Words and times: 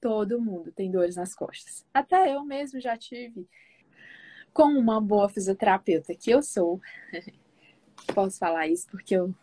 Todo 0.00 0.40
mundo 0.40 0.72
tem 0.72 0.90
dores 0.90 1.16
nas 1.16 1.34
costas. 1.34 1.84
Até 1.92 2.34
eu 2.34 2.44
mesmo 2.44 2.80
já 2.80 2.96
tive. 2.96 3.46
Com 4.52 4.68
uma 4.72 5.00
boa 5.00 5.28
fisioterapeuta 5.28 6.14
que 6.14 6.30
eu 6.30 6.42
sou, 6.42 6.80
posso 8.14 8.38
falar 8.38 8.66
isso 8.66 8.86
porque 8.90 9.14
eu, 9.14 9.34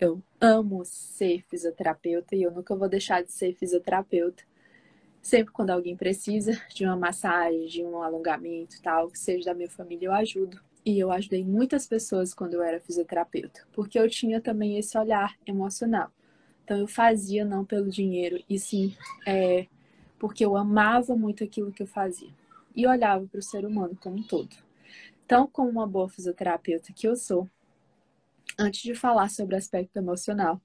eu 0.00 0.22
amo 0.40 0.84
ser 0.84 1.44
fisioterapeuta 1.48 2.34
e 2.34 2.42
eu 2.42 2.50
nunca 2.50 2.74
vou 2.74 2.88
deixar 2.88 3.22
de 3.22 3.30
ser 3.30 3.54
fisioterapeuta. 3.54 4.42
Sempre 5.20 5.52
quando 5.52 5.70
alguém 5.70 5.96
precisa 5.96 6.52
de 6.72 6.84
uma 6.84 6.96
massagem, 6.96 7.66
de 7.66 7.84
um 7.84 8.00
alongamento 8.02 8.80
tal, 8.82 9.10
que 9.10 9.18
seja 9.18 9.46
da 9.46 9.54
minha 9.54 9.68
família, 9.68 10.06
eu 10.06 10.12
ajudo. 10.12 10.60
E 10.84 11.00
eu 11.00 11.10
ajudei 11.10 11.44
muitas 11.44 11.86
pessoas 11.86 12.32
quando 12.32 12.54
eu 12.54 12.62
era 12.62 12.80
fisioterapeuta, 12.80 13.66
porque 13.72 13.98
eu 13.98 14.08
tinha 14.08 14.40
também 14.40 14.78
esse 14.78 14.96
olhar 14.96 15.34
emocional. 15.44 16.12
Então 16.62 16.78
eu 16.78 16.86
fazia 16.86 17.44
não 17.44 17.64
pelo 17.64 17.90
dinheiro, 17.90 18.42
e 18.48 18.58
sim 18.58 18.94
é, 19.26 19.66
porque 20.18 20.44
eu 20.44 20.56
amava 20.56 21.14
muito 21.16 21.44
aquilo 21.44 21.72
que 21.72 21.82
eu 21.82 21.86
fazia. 21.86 22.30
E 22.74 22.86
olhava 22.86 23.26
para 23.26 23.38
o 23.38 23.42
ser 23.42 23.64
humano 23.64 23.96
como 24.00 24.16
um 24.16 24.22
todo. 24.22 24.56
Então, 25.24 25.46
como 25.46 25.70
uma 25.70 25.86
boa 25.86 26.08
fisioterapeuta 26.08 26.92
que 26.92 27.08
eu 27.08 27.16
sou, 27.16 27.48
antes 28.58 28.82
de 28.82 28.94
falar 28.94 29.30
sobre 29.30 29.54
o 29.54 29.58
aspecto 29.58 29.96
emocional, 29.96 30.60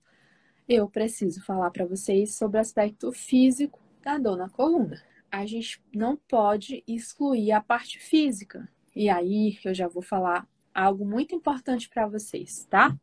eu 0.67 0.87
preciso 0.89 1.43
falar 1.43 1.71
para 1.71 1.85
vocês 1.85 2.35
sobre 2.35 2.57
o 2.57 2.61
aspecto 2.61 3.11
físico 3.11 3.79
da 4.01 4.17
dor 4.17 4.37
na 4.37 4.49
coluna. 4.49 5.01
A 5.31 5.45
gente 5.45 5.81
não 5.93 6.15
pode 6.15 6.83
excluir 6.87 7.51
a 7.51 7.61
parte 7.61 7.99
física. 7.99 8.69
E 8.95 9.09
aí 9.09 9.57
eu 9.63 9.73
já 9.73 9.87
vou 9.87 10.01
falar 10.01 10.47
algo 10.73 11.05
muito 11.05 11.33
importante 11.33 11.89
para 11.89 12.07
vocês, 12.07 12.65
tá? 12.69 12.95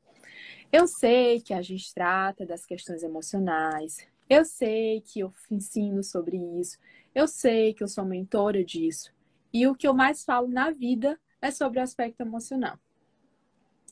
Eu 0.70 0.86
sei 0.86 1.40
que 1.40 1.54
a 1.54 1.62
gente 1.62 1.92
trata 1.94 2.44
das 2.44 2.64
questões 2.64 3.02
emocionais, 3.02 4.06
eu 4.28 4.44
sei 4.44 5.00
que 5.00 5.20
eu 5.20 5.32
ensino 5.50 6.02
sobre 6.02 6.36
isso, 6.60 6.78
eu 7.14 7.26
sei 7.26 7.72
que 7.72 7.82
eu 7.82 7.88
sou 7.88 8.04
mentora 8.04 8.64
disso. 8.64 9.12
E 9.52 9.66
o 9.66 9.74
que 9.74 9.88
eu 9.88 9.94
mais 9.94 10.24
falo 10.24 10.48
na 10.48 10.70
vida 10.70 11.18
é 11.40 11.50
sobre 11.50 11.78
o 11.78 11.82
aspecto 11.82 12.20
emocional. 12.20 12.78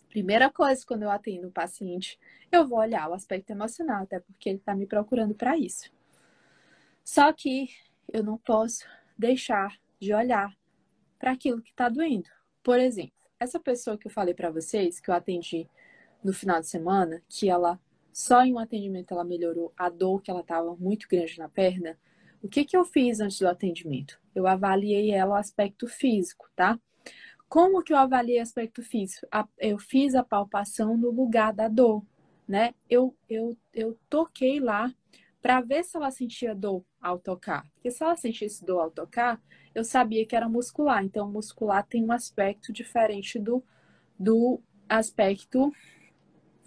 Primeira 0.08 0.50
coisa, 0.50 0.84
quando 0.86 1.02
eu 1.02 1.10
atendo 1.10 1.48
o 1.48 1.52
paciente, 1.52 2.18
eu 2.50 2.66
vou 2.66 2.78
olhar 2.78 3.08
o 3.08 3.14
aspecto 3.14 3.50
emocional, 3.50 4.02
até 4.02 4.20
porque 4.20 4.48
ele 4.48 4.58
está 4.58 4.74
me 4.74 4.86
procurando 4.86 5.34
para 5.34 5.56
isso. 5.56 5.90
Só 7.04 7.32
que 7.32 7.68
eu 8.12 8.22
não 8.22 8.38
posso 8.38 8.86
deixar 9.16 9.78
de 10.00 10.12
olhar 10.12 10.54
para 11.18 11.32
aquilo 11.32 11.62
que 11.62 11.70
está 11.70 11.88
doendo. 11.88 12.28
Por 12.62 12.78
exemplo, 12.78 13.12
essa 13.38 13.60
pessoa 13.60 13.98
que 13.98 14.06
eu 14.06 14.10
falei 14.10 14.34
para 14.34 14.50
vocês, 14.50 15.00
que 15.00 15.10
eu 15.10 15.14
atendi 15.14 15.68
no 16.22 16.32
final 16.32 16.60
de 16.60 16.66
semana, 16.66 17.22
que 17.28 17.48
ela 17.48 17.80
só 18.16 18.42
em 18.42 18.54
um 18.54 18.58
atendimento 18.58 19.12
ela 19.12 19.22
melhorou 19.22 19.74
a 19.76 19.90
dor 19.90 20.22
que 20.22 20.30
ela 20.30 20.40
estava 20.40 20.74
muito 20.76 21.06
grande 21.06 21.38
na 21.38 21.50
perna, 21.50 21.98
o 22.42 22.48
que, 22.48 22.64
que 22.64 22.74
eu 22.74 22.82
fiz 22.82 23.20
antes 23.20 23.38
do 23.40 23.46
atendimento? 23.46 24.18
Eu 24.34 24.46
avaliei 24.46 25.10
ela 25.10 25.34
o 25.34 25.38
aspecto 25.38 25.86
físico, 25.86 26.48
tá? 26.56 26.80
Como 27.46 27.82
que 27.82 27.92
eu 27.92 27.98
avaliei 27.98 28.38
o 28.38 28.42
aspecto 28.42 28.82
físico? 28.82 29.26
Eu 29.58 29.78
fiz 29.78 30.14
a 30.14 30.24
palpação 30.24 30.96
no 30.96 31.10
lugar 31.10 31.52
da 31.52 31.68
dor, 31.68 32.02
né? 32.48 32.72
Eu, 32.88 33.14
eu, 33.28 33.54
eu 33.74 33.98
toquei 34.08 34.60
lá 34.60 34.90
para 35.42 35.60
ver 35.60 35.84
se 35.84 35.94
ela 35.98 36.10
sentia 36.10 36.54
dor 36.54 36.82
ao 36.98 37.18
tocar. 37.18 37.66
Porque 37.74 37.90
se 37.90 38.02
ela 38.02 38.16
sentisse 38.16 38.64
dor 38.64 38.80
ao 38.80 38.90
tocar, 38.90 39.38
eu 39.74 39.84
sabia 39.84 40.24
que 40.24 40.34
era 40.34 40.48
muscular. 40.48 41.04
Então, 41.04 41.30
muscular 41.30 41.86
tem 41.86 42.02
um 42.02 42.12
aspecto 42.12 42.72
diferente 42.72 43.38
do, 43.38 43.62
do 44.18 44.58
aspecto 44.88 45.70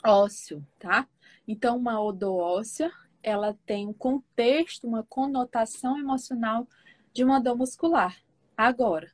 ósseo, 0.05 0.63
tá? 0.77 1.07
Então, 1.51 1.77
uma 1.77 1.95
dor 2.11 2.59
óssea, 2.59 2.91
ela 3.23 3.57
tem 3.65 3.87
um 3.87 3.93
contexto, 3.93 4.87
uma 4.87 5.01
conotação 5.01 5.97
emocional 5.97 6.67
de 7.11 7.23
uma 7.23 7.39
dor 7.39 7.57
muscular. 7.57 8.15
Agora, 8.55 9.11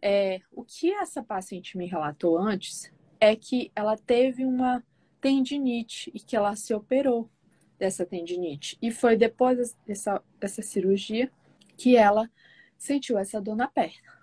é, 0.00 0.40
o 0.52 0.64
que 0.64 0.92
essa 0.92 1.24
paciente 1.24 1.76
me 1.76 1.84
relatou 1.84 2.38
antes 2.38 2.92
é 3.18 3.34
que 3.34 3.72
ela 3.74 3.96
teve 3.96 4.44
uma 4.44 4.80
tendinite 5.20 6.08
e 6.14 6.20
que 6.20 6.36
ela 6.36 6.54
se 6.54 6.72
operou 6.72 7.28
dessa 7.76 8.06
tendinite. 8.06 8.78
E 8.80 8.92
foi 8.92 9.16
depois 9.16 9.74
dessa, 9.84 10.22
dessa 10.38 10.62
cirurgia 10.62 11.32
que 11.76 11.96
ela 11.96 12.30
sentiu 12.78 13.18
essa 13.18 13.40
dor 13.40 13.56
na 13.56 13.66
perna. 13.66 14.15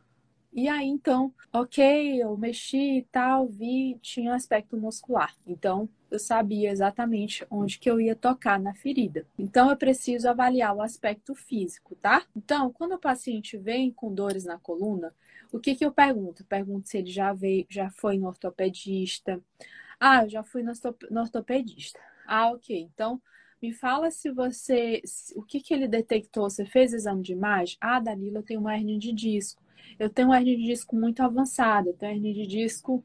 E 0.55 0.69
aí, 0.69 0.85
então, 0.85 1.33
ok, 1.51 2.21
eu 2.21 2.37
mexi 2.37 2.99
e 2.99 3.03
tal, 3.11 3.47
vi, 3.47 3.97
tinha 4.03 4.31
um 4.31 4.35
aspecto 4.35 4.77
muscular. 4.77 5.35
Então, 5.47 5.89
eu 6.11 6.19
sabia 6.19 6.69
exatamente 6.69 7.43
onde 7.49 7.79
que 7.79 7.89
eu 7.89 7.99
ia 7.99 8.15
tocar 8.15 8.59
na 8.59 8.71
ferida. 8.75 9.25
Então, 9.37 9.71
eu 9.71 9.75
preciso 9.75 10.29
avaliar 10.29 10.75
o 10.75 10.81
aspecto 10.81 11.33
físico, 11.33 11.95
tá? 11.95 12.23
Então, 12.35 12.71
quando 12.71 12.93
o 12.93 12.99
paciente 12.99 13.57
vem 13.57 13.91
com 13.91 14.13
dores 14.13 14.45
na 14.45 14.59
coluna, 14.59 15.11
o 15.51 15.59
que 15.59 15.73
que 15.73 15.83
eu 15.83 15.91
pergunto? 15.91 16.43
Eu 16.43 16.47
pergunto 16.47 16.87
se 16.87 16.99
ele 16.99 17.09
já 17.11 17.33
veio, 17.33 17.65
já 17.67 17.89
foi 17.89 18.19
no 18.19 18.27
ortopedista. 18.27 19.41
Ah, 19.99 20.23
eu 20.23 20.29
já 20.29 20.43
fui 20.43 20.61
no 20.63 21.19
ortopedista. 21.19 21.99
Ah, 22.27 22.51
ok. 22.51 22.79
Então, 22.93 23.19
me 23.59 23.73
fala 23.73 24.11
se 24.11 24.29
você. 24.29 25.01
O 25.35 25.41
que, 25.41 25.61
que 25.61 25.73
ele 25.73 25.87
detectou? 25.87 26.47
Você 26.49 26.63
fez 26.65 26.93
exame 26.93 27.23
de 27.23 27.31
imagem? 27.31 27.77
Ah, 27.81 27.99
Danilo, 27.99 28.37
eu 28.37 28.43
tenho 28.43 28.59
uma 28.59 28.75
hernia 28.75 28.99
de 28.99 29.11
disco. 29.11 29.62
Eu 29.99 30.09
tenho 30.09 30.29
uma 30.29 30.37
hernia 30.37 30.57
de 30.57 30.63
disco 30.63 30.95
muito 30.95 31.21
avançada. 31.21 31.89
Eu 31.89 31.93
tenho 31.93 32.13
hernia 32.13 32.33
de 32.33 32.47
disco 32.47 33.03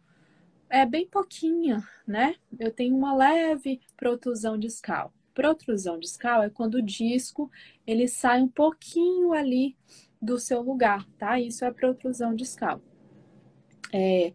é 0.71 0.85
bem 0.85 1.07
pouquinha, 1.07 1.83
né? 2.07 2.35
Eu 2.59 2.71
tenho 2.71 2.95
uma 2.97 3.15
leve 3.15 3.81
protrusão 3.97 4.59
discal. 4.59 5.13
Protrusão 5.33 5.99
discal 5.99 6.43
é 6.43 6.51
quando 6.51 6.75
o 6.77 6.83
disco 6.83 7.51
ele 7.87 8.07
sai 8.07 8.43
um 8.43 8.49
pouquinho 8.49 9.33
ali 9.33 9.77
do 10.21 10.39
seu 10.39 10.61
lugar, 10.61 11.07
tá? 11.17 11.41
Isso 11.41 11.65
é 11.65 11.71
protrusão 11.73 12.35
discal. 12.35 12.83
É, 13.93 14.35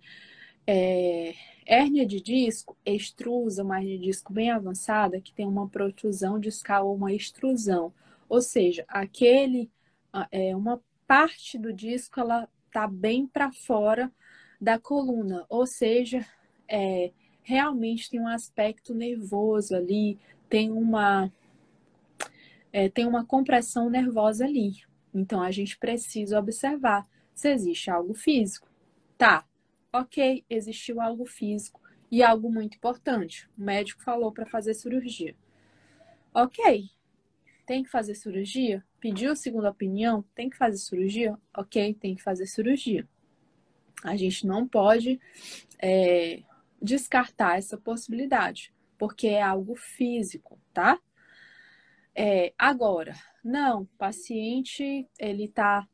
é, 0.65 1.35
hérnia 1.65 2.05
de 2.05 2.21
disco, 2.21 2.77
extrusa, 2.85 3.63
uma 3.63 3.77
hérnia 3.77 3.97
de 3.99 4.05
disco 4.05 4.33
bem 4.33 4.49
avançada, 4.49 5.21
que 5.21 5.33
tem 5.33 5.45
uma 5.45 5.67
protrusão 5.67 6.39
discal 6.39 6.87
ou 6.87 6.95
uma 6.95 7.13
extrusão. 7.13 7.93
Ou 8.27 8.41
seja, 8.41 8.85
aquele, 8.87 9.69
é, 10.31 10.55
uma 10.55 10.81
parte 11.07 11.57
do 11.57 11.73
disco, 11.73 12.19
ela 12.19 12.47
tá 12.71 12.87
bem 12.87 13.27
para 13.27 13.51
fora 13.51 14.11
da 14.59 14.79
coluna, 14.79 15.45
ou 15.49 15.65
seja, 15.65 16.25
é, 16.67 17.11
realmente 17.43 18.09
tem 18.09 18.19
um 18.19 18.27
aspecto 18.27 18.95
nervoso 18.95 19.75
ali, 19.75 20.17
tem 20.49 20.71
uma, 20.71 21.31
é, 22.71 22.89
tem 22.89 23.05
uma 23.05 23.25
compressão 23.25 23.89
nervosa 23.89 24.45
ali. 24.45 24.81
Então 25.13 25.41
a 25.41 25.51
gente 25.51 25.77
precisa 25.77 26.39
observar 26.39 27.07
se 27.33 27.51
existe 27.51 27.91
algo 27.91 28.13
físico. 28.13 28.69
Tá, 29.17 29.45
ok, 29.91 30.43
existiu 30.49 31.01
algo 31.01 31.25
físico 31.25 31.81
e 32.09 32.23
algo 32.23 32.51
muito 32.51 32.77
importante. 32.77 33.49
O 33.57 33.61
médico 33.61 34.01
falou 34.01 34.31
para 34.31 34.45
fazer 34.45 34.73
cirurgia. 34.73 35.35
Ok, 36.33 36.89
tem 37.65 37.83
que 37.83 37.89
fazer 37.89 38.15
cirurgia? 38.15 38.83
Pediu 39.03 39.35
segunda 39.35 39.69
opinião? 39.69 40.23
Tem 40.33 40.49
que 40.49 40.55
fazer 40.55 40.77
cirurgia? 40.77 41.37
Ok, 41.57 41.93
tem 41.95 42.15
que 42.15 42.23
fazer 42.23 42.45
cirurgia. 42.45 43.05
A 44.01 44.15
gente 44.15 44.47
não 44.47 44.65
pode 44.65 45.19
é, 45.77 46.41
descartar 46.81 47.57
essa 47.57 47.77
possibilidade, 47.77 48.73
porque 48.97 49.27
é 49.27 49.41
algo 49.41 49.75
físico, 49.75 50.57
tá? 50.73 50.97
É, 52.15 52.53
agora, 52.57 53.13
não, 53.43 53.83
paciente 53.97 55.05
ele 55.19 55.49
tá 55.49 55.85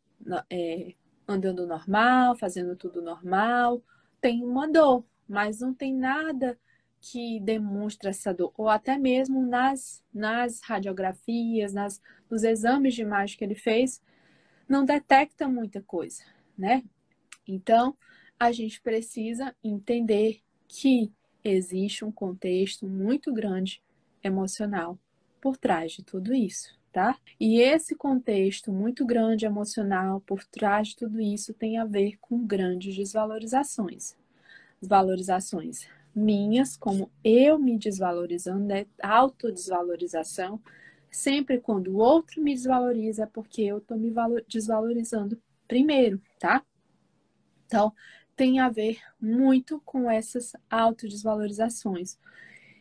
é, 0.47 0.93
andando 1.27 1.65
normal, 1.65 2.35
fazendo 2.35 2.75
tudo 2.75 3.01
normal, 3.01 3.83
tem 4.21 4.43
uma 4.43 4.71
dor, 4.71 5.03
mas 5.27 5.61
não 5.61 5.73
tem 5.73 5.95
nada 5.95 6.59
que 7.01 7.39
demonstre 7.39 8.09
essa 8.09 8.33
dor, 8.33 8.53
ou 8.57 8.67
até 8.69 8.97
mesmo 8.97 9.45
nas, 9.45 10.03
nas 10.13 10.61
radiografias, 10.61 11.73
nas, 11.73 12.01
nos 12.29 12.43
exames 12.43 12.93
de 12.93 13.01
imagem 13.01 13.37
que 13.37 13.43
ele 13.43 13.55
fez, 13.55 14.01
não 14.67 14.85
detecta 14.85 15.47
muita 15.47 15.81
coisa, 15.81 16.23
né? 16.57 16.83
Então, 17.47 17.97
a 18.39 18.51
gente 18.51 18.81
precisa 18.81 19.55
entender 19.63 20.41
que 20.67 21.11
existe 21.43 22.05
um 22.05 22.11
contexto 22.11 22.87
muito 22.87 23.33
grande 23.33 23.81
emocional 24.23 24.99
por 25.41 25.57
trás 25.57 25.93
de 25.93 26.03
tudo 26.03 26.33
isso 26.33 26.79
tá? 26.91 27.17
E 27.39 27.59
esse 27.59 27.95
contexto 27.95 28.71
muito 28.71 29.05
grande 29.05 29.45
emocional 29.45 30.21
por 30.21 30.43
trás 30.43 30.89
de 30.89 30.97
tudo 30.97 31.19
isso 31.19 31.53
tem 31.53 31.77
a 31.77 31.85
ver 31.85 32.17
com 32.19 32.45
grandes 32.45 32.95
desvalorizações. 32.95 34.15
Valorizações 34.81 35.87
minhas, 36.15 36.75
como 36.75 37.11
eu 37.23 37.57
me 37.59 37.77
desvalorizando, 37.77 38.65
né? 38.65 38.85
autodesvalorização. 39.01 40.61
Sempre 41.11 41.59
quando 41.59 41.87
o 41.87 41.97
outro 41.97 42.41
me 42.41 42.53
desvaloriza, 42.53 43.23
é 43.23 43.25
porque 43.25 43.63
eu 43.63 43.81
tô 43.81 43.95
me 43.95 44.13
desvalorizando 44.47 45.41
primeiro, 45.67 46.21
tá? 46.39 46.63
Então, 47.65 47.93
tem 48.35 48.59
a 48.59 48.69
ver 48.69 48.99
muito 49.19 49.81
com 49.85 50.09
essas 50.09 50.53
autodesvalorizações. 50.69 52.17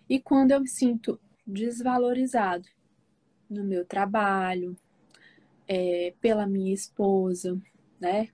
E 0.09 0.21
quando 0.21 0.53
eu 0.53 0.61
me 0.61 0.69
sinto 0.69 1.21
desvalorizado 1.47 2.69
no 3.49 3.65
meu 3.65 3.85
trabalho, 3.85 4.77
é, 5.67 6.15
pela 6.21 6.47
minha 6.47 6.73
esposa, 6.73 7.61
né? 8.01 8.29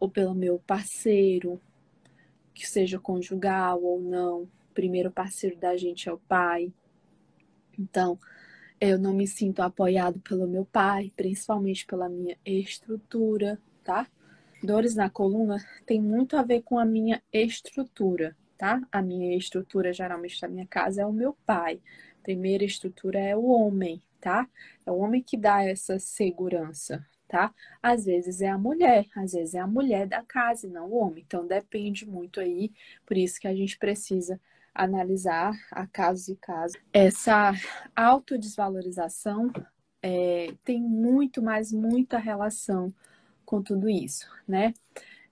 Ou 0.00 0.08
pelo 0.10 0.34
meu 0.34 0.58
parceiro, 0.58 1.60
que 2.54 2.68
seja 2.68 2.98
conjugal 2.98 3.82
ou 3.82 4.00
não. 4.00 4.42
O 4.42 4.74
primeiro 4.74 5.10
parceiro 5.10 5.56
da 5.56 5.76
gente 5.76 6.08
é 6.08 6.12
o 6.12 6.18
pai. 6.18 6.72
Então, 7.78 8.18
eu 8.80 8.98
não 8.98 9.12
me 9.14 9.26
sinto 9.26 9.60
apoiado 9.60 10.20
pelo 10.20 10.46
meu 10.46 10.64
pai, 10.64 11.12
principalmente 11.16 11.86
pela 11.86 12.08
minha 12.08 12.36
estrutura, 12.44 13.58
tá? 13.84 14.06
Dores 14.62 14.94
na 14.94 15.10
coluna 15.10 15.56
tem 15.86 16.00
muito 16.00 16.36
a 16.36 16.42
ver 16.42 16.62
com 16.62 16.78
a 16.78 16.84
minha 16.84 17.22
estrutura, 17.32 18.36
tá? 18.58 18.80
A 18.90 19.02
minha 19.02 19.36
estrutura, 19.36 19.92
geralmente, 19.92 20.40
da 20.40 20.48
minha 20.48 20.66
casa 20.66 21.02
é 21.02 21.06
o 21.06 21.12
meu 21.12 21.36
pai. 21.46 21.80
Primeira 22.22 22.64
estrutura 22.64 23.18
é 23.18 23.36
o 23.36 23.44
homem, 23.46 24.02
tá? 24.20 24.48
É 24.86 24.90
o 24.90 24.98
homem 24.98 25.22
que 25.22 25.36
dá 25.36 25.64
essa 25.64 25.98
segurança, 25.98 27.04
tá? 27.32 27.50
Às 27.82 28.04
vezes 28.04 28.42
é 28.42 28.50
a 28.50 28.58
mulher, 28.58 29.06
às 29.16 29.32
vezes 29.32 29.54
é 29.54 29.58
a 29.58 29.66
mulher 29.66 30.06
da 30.06 30.22
casa 30.22 30.66
e 30.66 30.70
não 30.70 30.90
o 30.90 30.96
homem. 30.98 31.24
Então 31.26 31.46
depende 31.46 32.06
muito 32.06 32.38
aí, 32.38 32.70
por 33.06 33.16
isso 33.16 33.40
que 33.40 33.48
a 33.48 33.54
gente 33.54 33.78
precisa 33.78 34.38
analisar 34.74 35.54
a 35.70 35.86
casos 35.86 36.28
e 36.28 36.36
casos. 36.36 36.76
Essa 36.92 37.52
autodesvalorização 37.96 39.50
é, 40.02 40.52
tem 40.62 40.78
muito, 40.78 41.40
mas 41.42 41.72
muita 41.72 42.18
relação 42.18 42.92
com 43.46 43.62
tudo 43.62 43.88
isso, 43.88 44.28
né? 44.46 44.74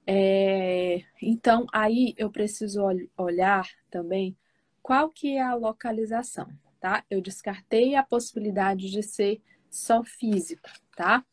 É, 0.06 1.02
então, 1.20 1.66
aí 1.70 2.14
eu 2.16 2.30
preciso 2.30 2.82
olhar 3.14 3.68
também 3.90 4.34
qual 4.82 5.10
que 5.10 5.36
é 5.36 5.42
a 5.42 5.54
localização, 5.54 6.48
tá? 6.80 7.04
Eu 7.10 7.20
descartei 7.20 7.94
a 7.94 8.02
possibilidade 8.02 8.90
de 8.90 9.02
ser 9.02 9.42
só 9.70 10.02
físico, 10.02 10.68
tá? 11.00 11.24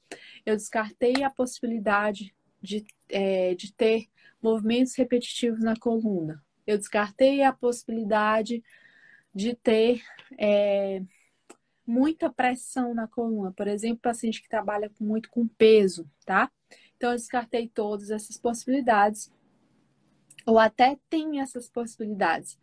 Eu 0.46 0.56
descartei 0.56 1.26
a 1.26 1.30
possibilidade 1.30 2.34
de, 2.62 2.86
é, 3.10 3.54
de 3.54 3.74
ter 3.74 4.08
movimentos 4.42 4.96
repetitivos 4.96 5.60
na 5.60 5.76
coluna. 5.76 6.42
Eu 6.66 6.78
descartei 6.78 7.44
a 7.44 7.52
possibilidade 7.52 8.64
de 9.36 9.54
ter 9.56 10.02
é, 10.40 11.04
muita 11.86 12.32
pressão 12.32 12.94
na 12.94 13.10
coluna. 13.10 13.52
Por 13.52 13.68
exemplo, 13.68 14.00
paciente 14.00 14.42
que 14.42 14.48
trabalha 14.48 14.90
muito 15.02 15.30
com 15.30 15.46
peso, 15.46 16.10
tá? 16.26 16.50
Então, 16.96 17.12
eu 17.12 17.18
descartei 17.18 17.68
todas 17.68 18.10
essas 18.10 18.38
possibilidades, 18.38 19.30
ou 20.46 20.58
até 20.58 20.98
tem 21.10 21.42
essas 21.42 21.68
possibilidades, 21.68 22.58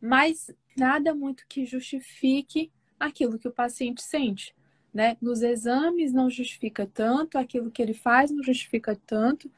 mas 0.00 0.50
nada 0.76 1.14
muito 1.14 1.46
que 1.48 1.64
justifique 1.64 2.72
aquilo 2.98 3.38
que 3.38 3.46
o 3.46 3.52
paciente 3.52 4.02
sente. 4.02 4.52
Né? 4.94 5.16
Nos 5.20 5.42
exames 5.42 6.12
não 6.12 6.30
justifica 6.30 6.86
tanto, 6.86 7.36
aquilo 7.36 7.70
que 7.70 7.82
ele 7.82 7.92
faz 7.94 8.30
não 8.30 8.44
justifica 8.44 8.96
tanto, 9.04 9.50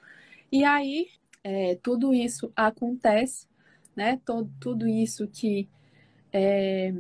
e 0.51 0.65
aí 0.65 1.11
é, 1.45 1.77
tudo 1.77 2.13
isso 2.15 2.51
acontece, 2.57 3.47
né? 3.95 4.21
Todo, 4.25 4.51
tudo 4.59 4.89
isso 4.89 5.29
que, 5.29 5.69
é, 6.33 6.93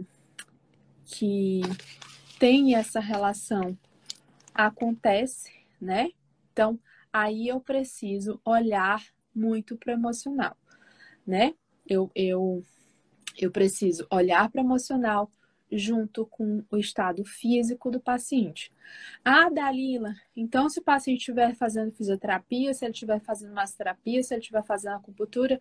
que 1.04 1.62
tem 2.38 2.76
essa 2.76 3.00
relação 3.00 3.76
acontece, 4.54 5.50
né? 5.80 6.10
Então, 6.52 6.78
aí 7.12 7.48
eu 7.48 7.60
preciso 7.60 8.40
olhar 8.44 9.02
muito 9.34 9.76
para 9.76 9.94
emocional, 9.94 10.56
né? 11.26 11.54
Eu, 11.84 12.10
eu, 12.14 12.62
eu 13.36 13.50
preciso 13.50 14.06
olhar 14.10 14.48
para 14.50 14.60
emocional 14.60 15.30
junto 15.70 16.24
com 16.26 16.64
o 16.70 16.76
estado 16.76 17.24
físico 17.24 17.90
do 17.90 18.00
paciente. 18.00 18.72
Ah, 19.24 19.48
Dalila, 19.48 20.14
então 20.34 20.68
se 20.68 20.78
o 20.78 20.82
paciente 20.82 21.18
estiver 21.18 21.54
fazendo 21.54 21.92
fisioterapia, 21.92 22.72
se 22.72 22.84
ele 22.84 22.92
estiver 22.92 23.20
fazendo 23.20 23.52
massoterapia, 23.52 24.22
se 24.22 24.34
ele 24.34 24.40
estiver 24.40 24.64
fazendo 24.64 24.96
acupuntura, 24.96 25.60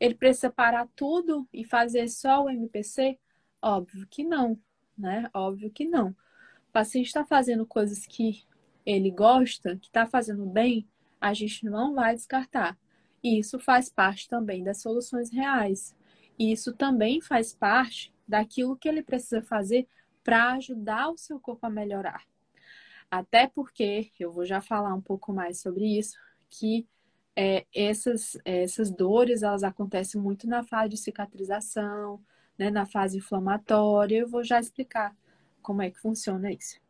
ele 0.00 0.14
precisa 0.14 0.50
parar 0.50 0.88
tudo 0.96 1.48
e 1.52 1.64
fazer 1.64 2.08
só 2.08 2.44
o 2.44 2.50
MPC? 2.50 3.18
Óbvio 3.62 4.06
que 4.08 4.24
não, 4.24 4.58
né? 4.98 5.30
Óbvio 5.32 5.70
que 5.70 5.86
não. 5.86 6.08
O 6.10 6.72
paciente 6.72 7.06
está 7.06 7.24
fazendo 7.24 7.64
coisas 7.64 8.04
que 8.06 8.42
ele 8.84 9.10
gosta, 9.10 9.76
que 9.76 9.86
está 9.86 10.06
fazendo 10.06 10.44
bem, 10.44 10.86
a 11.20 11.32
gente 11.32 11.64
não 11.64 11.94
vai 11.94 12.14
descartar. 12.14 12.76
E 13.22 13.38
isso 13.38 13.58
faz 13.58 13.88
parte 13.88 14.28
também 14.28 14.62
das 14.62 14.82
soluções 14.82 15.30
reais. 15.30 15.96
E 16.38 16.52
isso 16.52 16.74
também 16.74 17.20
faz 17.20 17.54
parte 17.54 18.12
daquilo 18.26 18.76
que 18.76 18.88
ele 18.88 19.02
precisa 19.02 19.42
fazer 19.42 19.86
para 20.22 20.52
ajudar 20.52 21.10
o 21.10 21.18
seu 21.18 21.38
corpo 21.38 21.66
a 21.66 21.70
melhorar. 21.70 22.24
Até 23.10 23.46
porque, 23.46 24.10
eu 24.18 24.32
vou 24.32 24.44
já 24.44 24.60
falar 24.60 24.94
um 24.94 25.00
pouco 25.00 25.32
mais 25.32 25.60
sobre 25.60 25.98
isso, 25.98 26.16
que 26.48 26.86
é, 27.36 27.66
essas, 27.74 28.38
essas 28.44 28.90
dores, 28.90 29.42
elas 29.42 29.62
acontecem 29.62 30.20
muito 30.20 30.48
na 30.48 30.62
fase 30.62 30.90
de 30.90 30.96
cicatrização, 30.96 32.20
né, 32.58 32.70
na 32.70 32.86
fase 32.86 33.18
inflamatória. 33.18 34.18
Eu 34.18 34.28
vou 34.28 34.42
já 34.42 34.58
explicar 34.58 35.14
como 35.62 35.82
é 35.82 35.90
que 35.90 36.00
funciona 36.00 36.52
isso. 36.52 36.80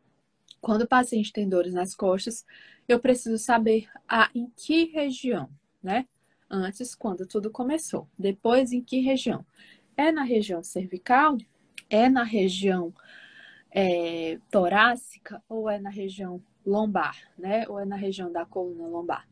Quando 0.60 0.82
o 0.82 0.88
paciente 0.88 1.32
tem 1.32 1.48
dores 1.48 1.75
nas 1.75 1.94
costas, 1.94 2.44
eu 2.88 2.98
preciso 2.98 3.38
saber 3.38 3.88
a, 4.08 4.31
em 4.34 4.50
que 4.56 4.84
região, 4.86 5.48
né? 5.82 6.06
Antes, 6.48 6.94
quando 6.94 7.26
tudo 7.26 7.50
começou. 7.50 8.08
Depois, 8.19 8.72
em 8.72 8.82
que 8.82 9.00
região? 9.00 9.44
É 9.96 10.11
na 10.11 10.23
região 10.23 10.62
cervical? 10.62 11.37
É 11.88 12.08
na 12.08 12.25
região 12.25 12.93
é, 13.70 14.38
torácica? 14.50 15.43
Ou 15.49 15.70
é 15.70 15.79
na 15.79 15.91
região 15.91 16.43
lombar, 16.67 17.17
né? 17.38 17.64
Ou 17.69 17.79
é 17.79 17.85
na 17.85 17.96
região 17.96 18.31
da 18.31 18.44
coluna 18.44 18.87
lombar? 18.87 19.29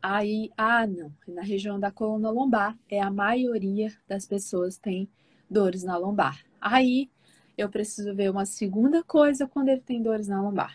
Aí, 0.00 0.52
ah, 0.56 0.86
não. 0.86 1.12
Na 1.26 1.42
região 1.42 1.80
da 1.80 1.90
coluna 1.90 2.30
lombar, 2.30 2.78
é 2.88 3.00
a 3.00 3.10
maioria 3.10 3.92
das 4.06 4.26
pessoas 4.26 4.78
tem 4.78 5.08
dores 5.50 5.82
na 5.82 5.96
lombar. 5.96 6.44
Aí, 6.60 7.10
eu 7.58 7.68
preciso 7.68 8.14
ver 8.14 8.30
uma 8.30 8.44
segunda 8.44 9.02
coisa 9.02 9.46
quando 9.46 9.68
ele 9.68 9.80
tem 9.80 10.02
dores 10.02 10.28
na 10.28 10.40
lombar. 10.40 10.72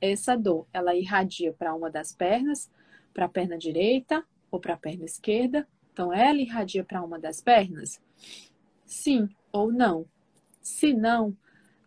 Essa 0.00 0.36
dor, 0.36 0.66
ela 0.72 0.96
irradia 0.96 1.52
para 1.52 1.74
uma 1.74 1.90
das 1.90 2.12
pernas, 2.12 2.70
para 3.14 3.26
a 3.26 3.28
perna 3.28 3.56
direita 3.56 4.24
ou 4.50 4.58
para 4.58 4.74
a 4.74 4.76
perna 4.76 5.04
esquerda. 5.04 5.68
Então, 5.92 6.12
ela 6.12 6.38
irradia 6.38 6.82
para 6.82 7.02
uma 7.04 7.18
das 7.18 7.40
pernas? 7.40 8.00
Sim 8.92 9.26
ou 9.50 9.72
não. 9.72 10.06
Se 10.60 10.92
não, 10.92 11.34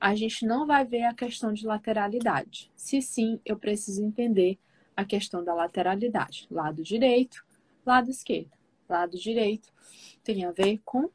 a 0.01 0.15
gente 0.15 0.43
não 0.43 0.65
vai 0.65 0.83
ver 0.83 1.03
a 1.03 1.13
questão 1.13 1.53
de 1.53 1.63
lateralidade. 1.63 2.71
Se 2.75 2.99
sim, 2.99 3.39
eu 3.45 3.59
preciso 3.59 4.03
entender 4.03 4.57
a 4.97 5.05
questão 5.05 5.43
da 5.43 5.53
lateralidade. 5.53 6.47
Lado 6.49 6.81
direito, 6.81 7.45
lado 7.85 8.09
esquerdo. 8.09 8.51
Lado 8.89 9.19
direito 9.19 9.71
tem 10.23 10.45
a 10.45 10.51
ver 10.51 10.81
com 10.83 11.11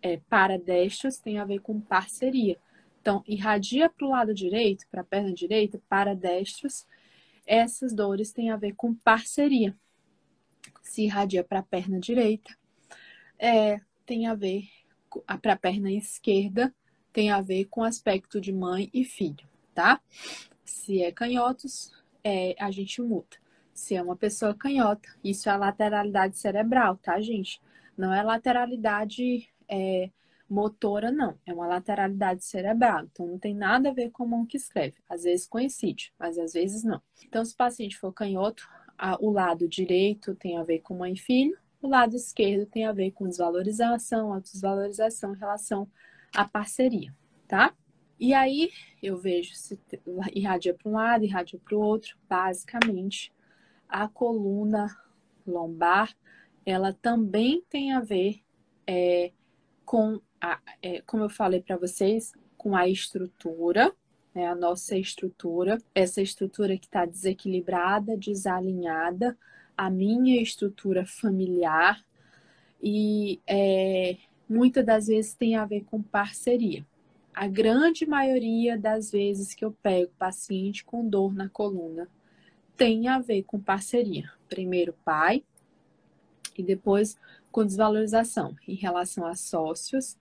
é, 0.00 0.16
paradestros, 0.16 1.18
tem 1.18 1.38
a 1.38 1.44
ver 1.44 1.60
com 1.60 1.78
parceria. 1.82 2.58
Então, 3.02 3.22
irradia 3.26 3.90
para 3.90 4.06
o 4.06 4.10
lado 4.10 4.32
direito, 4.32 4.88
para 4.90 5.02
a 5.02 5.04
perna 5.04 5.34
direita, 5.34 5.78
para 5.86 6.14
destros, 6.14 6.86
essas 7.46 7.92
dores 7.92 8.32
têm 8.32 8.50
a 8.50 8.56
ver 8.56 8.72
com 8.74 8.94
parceria. 8.94 9.76
Se 10.82 11.02
irradia 11.02 11.44
para 11.44 11.58
a 11.58 11.62
perna 11.62 12.00
direita, 12.00 12.56
é, 13.38 13.78
tem 14.06 14.26
a 14.26 14.34
ver 14.34 14.66
para 15.40 15.52
a 15.52 15.56
perna 15.56 15.90
esquerda, 15.90 16.74
tem 17.12 17.30
a 17.30 17.40
ver 17.40 17.64
com 17.66 17.82
aspecto 17.82 18.40
de 18.40 18.52
mãe 18.52 18.90
e 18.92 19.04
filho, 19.04 19.46
tá? 19.74 20.00
Se 20.64 21.02
é 21.02 21.12
canhotos, 21.12 21.92
é, 22.22 22.54
a 22.58 22.70
gente 22.70 23.00
muda. 23.00 23.36
Se 23.72 23.94
é 23.94 24.02
uma 24.02 24.16
pessoa 24.16 24.54
canhota, 24.54 25.08
isso 25.22 25.48
é 25.48 25.52
a 25.52 25.56
lateralidade 25.56 26.36
cerebral, 26.36 26.96
tá, 26.96 27.20
gente? 27.20 27.60
Não 27.96 28.12
é 28.12 28.22
lateralidade 28.22 29.48
é, 29.68 30.10
motora, 30.48 31.10
não. 31.10 31.38
É 31.44 31.52
uma 31.52 31.66
lateralidade 31.66 32.44
cerebral. 32.44 33.04
Então, 33.04 33.26
não 33.26 33.38
tem 33.38 33.54
nada 33.54 33.90
a 33.90 33.94
ver 33.94 34.10
com 34.10 34.24
a 34.24 34.26
mão 34.26 34.46
que 34.46 34.56
escreve. 34.56 34.96
Às 35.08 35.24
vezes 35.24 35.46
coincide, 35.46 36.12
mas 36.18 36.38
às 36.38 36.52
vezes 36.52 36.84
não. 36.84 37.00
Então, 37.24 37.44
se 37.44 37.54
o 37.54 37.56
paciente 37.56 37.96
for 37.96 38.12
canhoto, 38.12 38.68
a, 38.96 39.16
o 39.20 39.30
lado 39.30 39.68
direito 39.68 40.34
tem 40.34 40.56
a 40.56 40.62
ver 40.62 40.80
com 40.80 40.98
mãe 40.98 41.12
e 41.12 41.18
filho, 41.18 41.56
o 41.80 41.88
lado 41.88 42.16
esquerdo 42.16 42.66
tem 42.66 42.86
a 42.86 42.92
ver 42.92 43.12
com 43.12 43.28
desvalorização, 43.28 44.32
autodesvalorização 44.32 45.34
em 45.34 45.38
relação 45.38 45.88
à 46.34 46.44
parceria, 46.44 47.14
tá? 47.46 47.74
E 48.18 48.32
aí, 48.32 48.70
eu 49.02 49.18
vejo 49.18 49.54
se 49.54 49.78
irradia 50.34 50.72
para 50.72 50.88
um 50.90 50.94
lado, 50.94 51.24
irradia 51.24 51.60
para 51.62 51.76
o 51.76 51.80
outro. 51.80 52.16
Basicamente, 52.26 53.30
a 53.86 54.08
coluna 54.08 54.86
lombar, 55.46 56.14
ela 56.64 56.94
também 56.94 57.62
tem 57.68 57.92
a 57.92 58.00
ver 58.00 58.42
é, 58.86 59.32
com 59.84 60.20
a, 60.40 60.60
é, 60.82 61.02
como 61.02 61.24
eu 61.24 61.30
falei 61.30 61.60
para 61.60 61.76
vocês, 61.76 62.32
com 62.56 62.74
a 62.74 62.88
estrutura, 62.88 63.94
né, 64.34 64.46
a 64.46 64.54
nossa 64.54 64.96
estrutura, 64.96 65.78
essa 65.94 66.22
estrutura 66.22 66.76
que 66.76 66.86
está 66.86 67.04
desequilibrada, 67.04 68.16
desalinhada, 68.16 69.36
a 69.76 69.90
minha 69.90 70.40
estrutura 70.40 71.04
familiar, 71.04 72.04
e 72.82 73.40
é, 73.46 74.16
muitas 74.48 74.84
das 74.84 75.06
vezes 75.06 75.34
tem 75.34 75.56
a 75.56 75.64
ver 75.64 75.84
com 75.84 76.02
parceria. 76.02 76.86
A 77.34 77.46
grande 77.46 78.06
maioria 78.06 78.78
das 78.78 79.10
vezes 79.10 79.54
que 79.54 79.64
eu 79.64 79.72
pego 79.82 80.10
paciente 80.18 80.84
com 80.84 81.06
dor 81.06 81.34
na 81.34 81.48
coluna 81.48 82.08
tem 82.76 83.08
a 83.08 83.18
ver 83.18 83.42
com 83.42 83.60
parceria. 83.60 84.30
Primeiro, 84.48 84.94
pai, 85.04 85.44
e 86.56 86.62
depois 86.62 87.18
com 87.50 87.64
desvalorização 87.64 88.54
em 88.66 88.74
relação 88.74 89.26
a 89.26 89.34
sócios, 89.34 90.16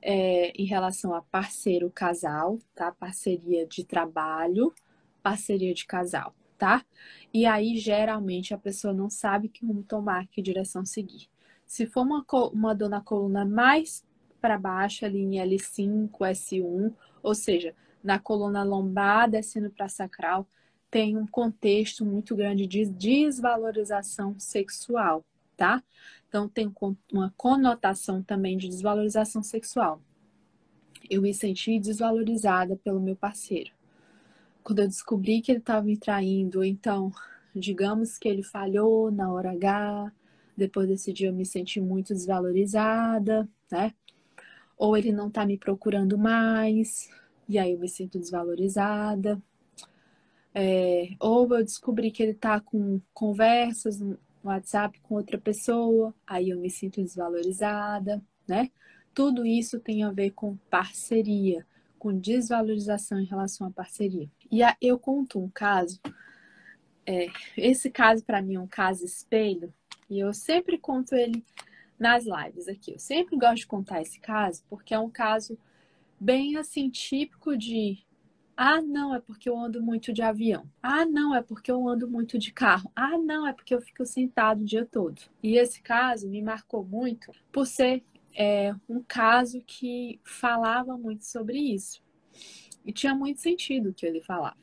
é, 0.00 0.50
em 0.50 0.64
relação 0.64 1.14
a 1.14 1.22
parceiro 1.22 1.90
casal, 1.90 2.58
tá? 2.74 2.92
Parceria 2.92 3.66
de 3.66 3.84
trabalho, 3.84 4.74
parceria 5.22 5.74
de 5.74 5.86
casal, 5.86 6.34
tá? 6.58 6.84
E 7.32 7.46
aí, 7.46 7.76
geralmente, 7.76 8.54
a 8.54 8.58
pessoa 8.58 8.92
não 8.92 9.10
sabe 9.10 9.48
que 9.48 9.64
rumo 9.64 9.82
tomar, 9.82 10.26
que 10.28 10.42
direção 10.42 10.84
seguir. 10.84 11.28
Se 11.66 11.86
for 11.86 12.02
uma, 12.02 12.24
uma 12.52 12.74
dor 12.74 12.88
na 12.88 13.00
coluna 13.00 13.44
mais 13.44 14.04
para 14.40 14.58
baixo, 14.58 15.04
ali 15.04 15.20
em 15.20 15.40
L5, 15.40 16.10
S1, 16.10 16.94
ou 17.22 17.34
seja, 17.34 17.74
na 18.02 18.18
coluna 18.18 18.62
lombar, 18.62 19.28
descendo 19.28 19.70
para 19.70 19.88
sacral, 19.88 20.46
tem 20.90 21.16
um 21.16 21.26
contexto 21.26 22.04
muito 22.04 22.36
grande 22.36 22.66
de 22.66 22.86
desvalorização 22.86 24.38
sexual, 24.38 25.24
tá? 25.56 25.82
Então 26.28 26.48
tem 26.48 26.72
uma 27.12 27.34
conotação 27.36 28.22
também 28.22 28.56
de 28.56 28.68
desvalorização 28.68 29.42
sexual. 29.42 30.00
Eu 31.10 31.22
me 31.22 31.34
senti 31.34 31.78
desvalorizada 31.78 32.76
pelo 32.76 33.00
meu 33.00 33.16
parceiro. 33.16 33.75
Quando 34.66 34.80
eu 34.80 34.88
descobri 34.88 35.40
que 35.40 35.52
ele 35.52 35.60
estava 35.60 35.86
me 35.86 35.96
traindo, 35.96 36.64
então, 36.64 37.12
digamos 37.54 38.18
que 38.18 38.28
ele 38.28 38.42
falhou 38.42 39.12
na 39.12 39.32
hora 39.32 39.52
H, 39.52 40.12
depois 40.56 40.88
desse 40.88 41.12
dia 41.12 41.28
eu 41.28 41.32
me 41.32 41.46
senti 41.46 41.80
muito 41.80 42.12
desvalorizada, 42.12 43.48
né? 43.70 43.94
Ou 44.76 44.96
ele 44.96 45.12
não 45.12 45.28
está 45.28 45.46
me 45.46 45.56
procurando 45.56 46.18
mais, 46.18 47.08
e 47.48 47.60
aí 47.60 47.74
eu 47.74 47.78
me 47.78 47.88
sinto 47.88 48.18
desvalorizada. 48.18 49.40
É, 50.52 51.10
ou 51.20 51.56
eu 51.56 51.62
descobri 51.62 52.10
que 52.10 52.24
ele 52.24 52.32
está 52.32 52.58
com 52.58 53.00
conversas 53.14 54.00
no 54.00 54.18
WhatsApp 54.42 54.98
com 54.98 55.14
outra 55.14 55.38
pessoa, 55.38 56.12
aí 56.26 56.50
eu 56.50 56.58
me 56.58 56.70
sinto 56.70 57.00
desvalorizada, 57.00 58.20
né? 58.48 58.72
Tudo 59.14 59.46
isso 59.46 59.78
tem 59.78 60.02
a 60.02 60.10
ver 60.10 60.32
com 60.32 60.56
parceria, 60.68 61.64
com 61.98 62.16
desvalorização 62.18 63.20
em 63.20 63.24
relação 63.24 63.66
à 63.66 63.70
parceria. 63.70 64.30
E 64.50 64.62
a, 64.62 64.76
eu 64.80 64.98
conto 64.98 65.38
um 65.38 65.48
caso, 65.48 66.00
é, 67.04 67.26
esse 67.56 67.90
caso 67.90 68.24
para 68.24 68.42
mim 68.42 68.54
é 68.54 68.60
um 68.60 68.66
caso 68.66 69.04
espelho, 69.04 69.72
e 70.08 70.18
eu 70.18 70.32
sempre 70.32 70.78
conto 70.78 71.14
ele 71.14 71.44
nas 71.98 72.24
lives 72.24 72.68
aqui. 72.68 72.92
Eu 72.92 72.98
sempre 72.98 73.36
gosto 73.36 73.56
de 73.56 73.66
contar 73.66 74.02
esse 74.02 74.20
caso 74.20 74.62
porque 74.68 74.94
é 74.94 74.98
um 74.98 75.10
caso 75.10 75.58
bem 76.20 76.56
assim 76.56 76.88
típico 76.88 77.56
de 77.56 78.06
ah, 78.56 78.80
não, 78.80 79.14
é 79.14 79.20
porque 79.20 79.50
eu 79.50 79.58
ando 79.58 79.82
muito 79.82 80.14
de 80.14 80.22
avião. 80.22 80.66
Ah, 80.82 81.04
não, 81.04 81.34
é 81.34 81.42
porque 81.42 81.70
eu 81.70 81.86
ando 81.86 82.08
muito 82.08 82.38
de 82.38 82.50
carro. 82.50 82.90
Ah, 82.96 83.18
não, 83.18 83.46
é 83.46 83.52
porque 83.52 83.74
eu 83.74 83.82
fico 83.82 84.06
sentado 84.06 84.62
o 84.62 84.64
dia 84.64 84.86
todo. 84.86 85.20
E 85.42 85.58
esse 85.58 85.82
caso 85.82 86.26
me 86.26 86.40
marcou 86.40 86.82
muito 86.82 87.30
por 87.52 87.66
ser 87.66 88.02
é, 88.36 88.74
um 88.86 89.02
caso 89.02 89.62
que 89.62 90.20
falava 90.22 90.96
muito 90.98 91.24
sobre 91.24 91.58
isso. 91.58 92.02
E 92.84 92.92
tinha 92.92 93.14
muito 93.14 93.40
sentido 93.40 93.88
o 93.88 93.94
que 93.94 94.04
ele 94.04 94.20
falava. 94.20 94.58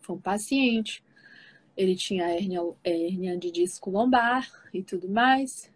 Foi 0.00 0.16
um 0.16 0.20
paciente, 0.20 1.04
ele 1.76 1.94
tinha 1.94 2.24
hérnia, 2.24 2.60
hérnia 2.82 3.36
de 3.36 3.50
disco 3.50 3.90
lombar 3.90 4.50
e 4.72 4.82
tudo 4.82 5.08
mais. 5.08 5.70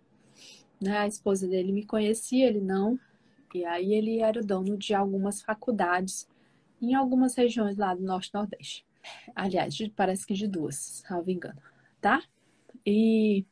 Né? 0.81 0.97
A 0.97 1.07
esposa 1.07 1.47
dele 1.47 1.71
me 1.71 1.85
conhecia, 1.85 2.47
ele 2.47 2.61
não. 2.61 2.99
E 3.55 3.65
aí 3.65 3.93
ele 3.93 4.21
era 4.21 4.41
o 4.41 4.45
dono 4.45 4.77
de 4.77 4.95
algumas 4.95 5.43
faculdades 5.43 6.27
em 6.81 6.95
algumas 6.95 7.35
regiões 7.35 7.77
lá 7.77 7.95
do 7.95 8.03
Norte 8.03 8.31
Nordeste. 8.33 8.87
Aliás, 9.35 9.77
parece 9.95 10.27
que 10.27 10.35
de 10.35 10.47
duas, 10.47 11.03
salvo 11.07 11.31
engano, 11.31 11.61
tá? 12.01 12.23
E, 12.85 13.45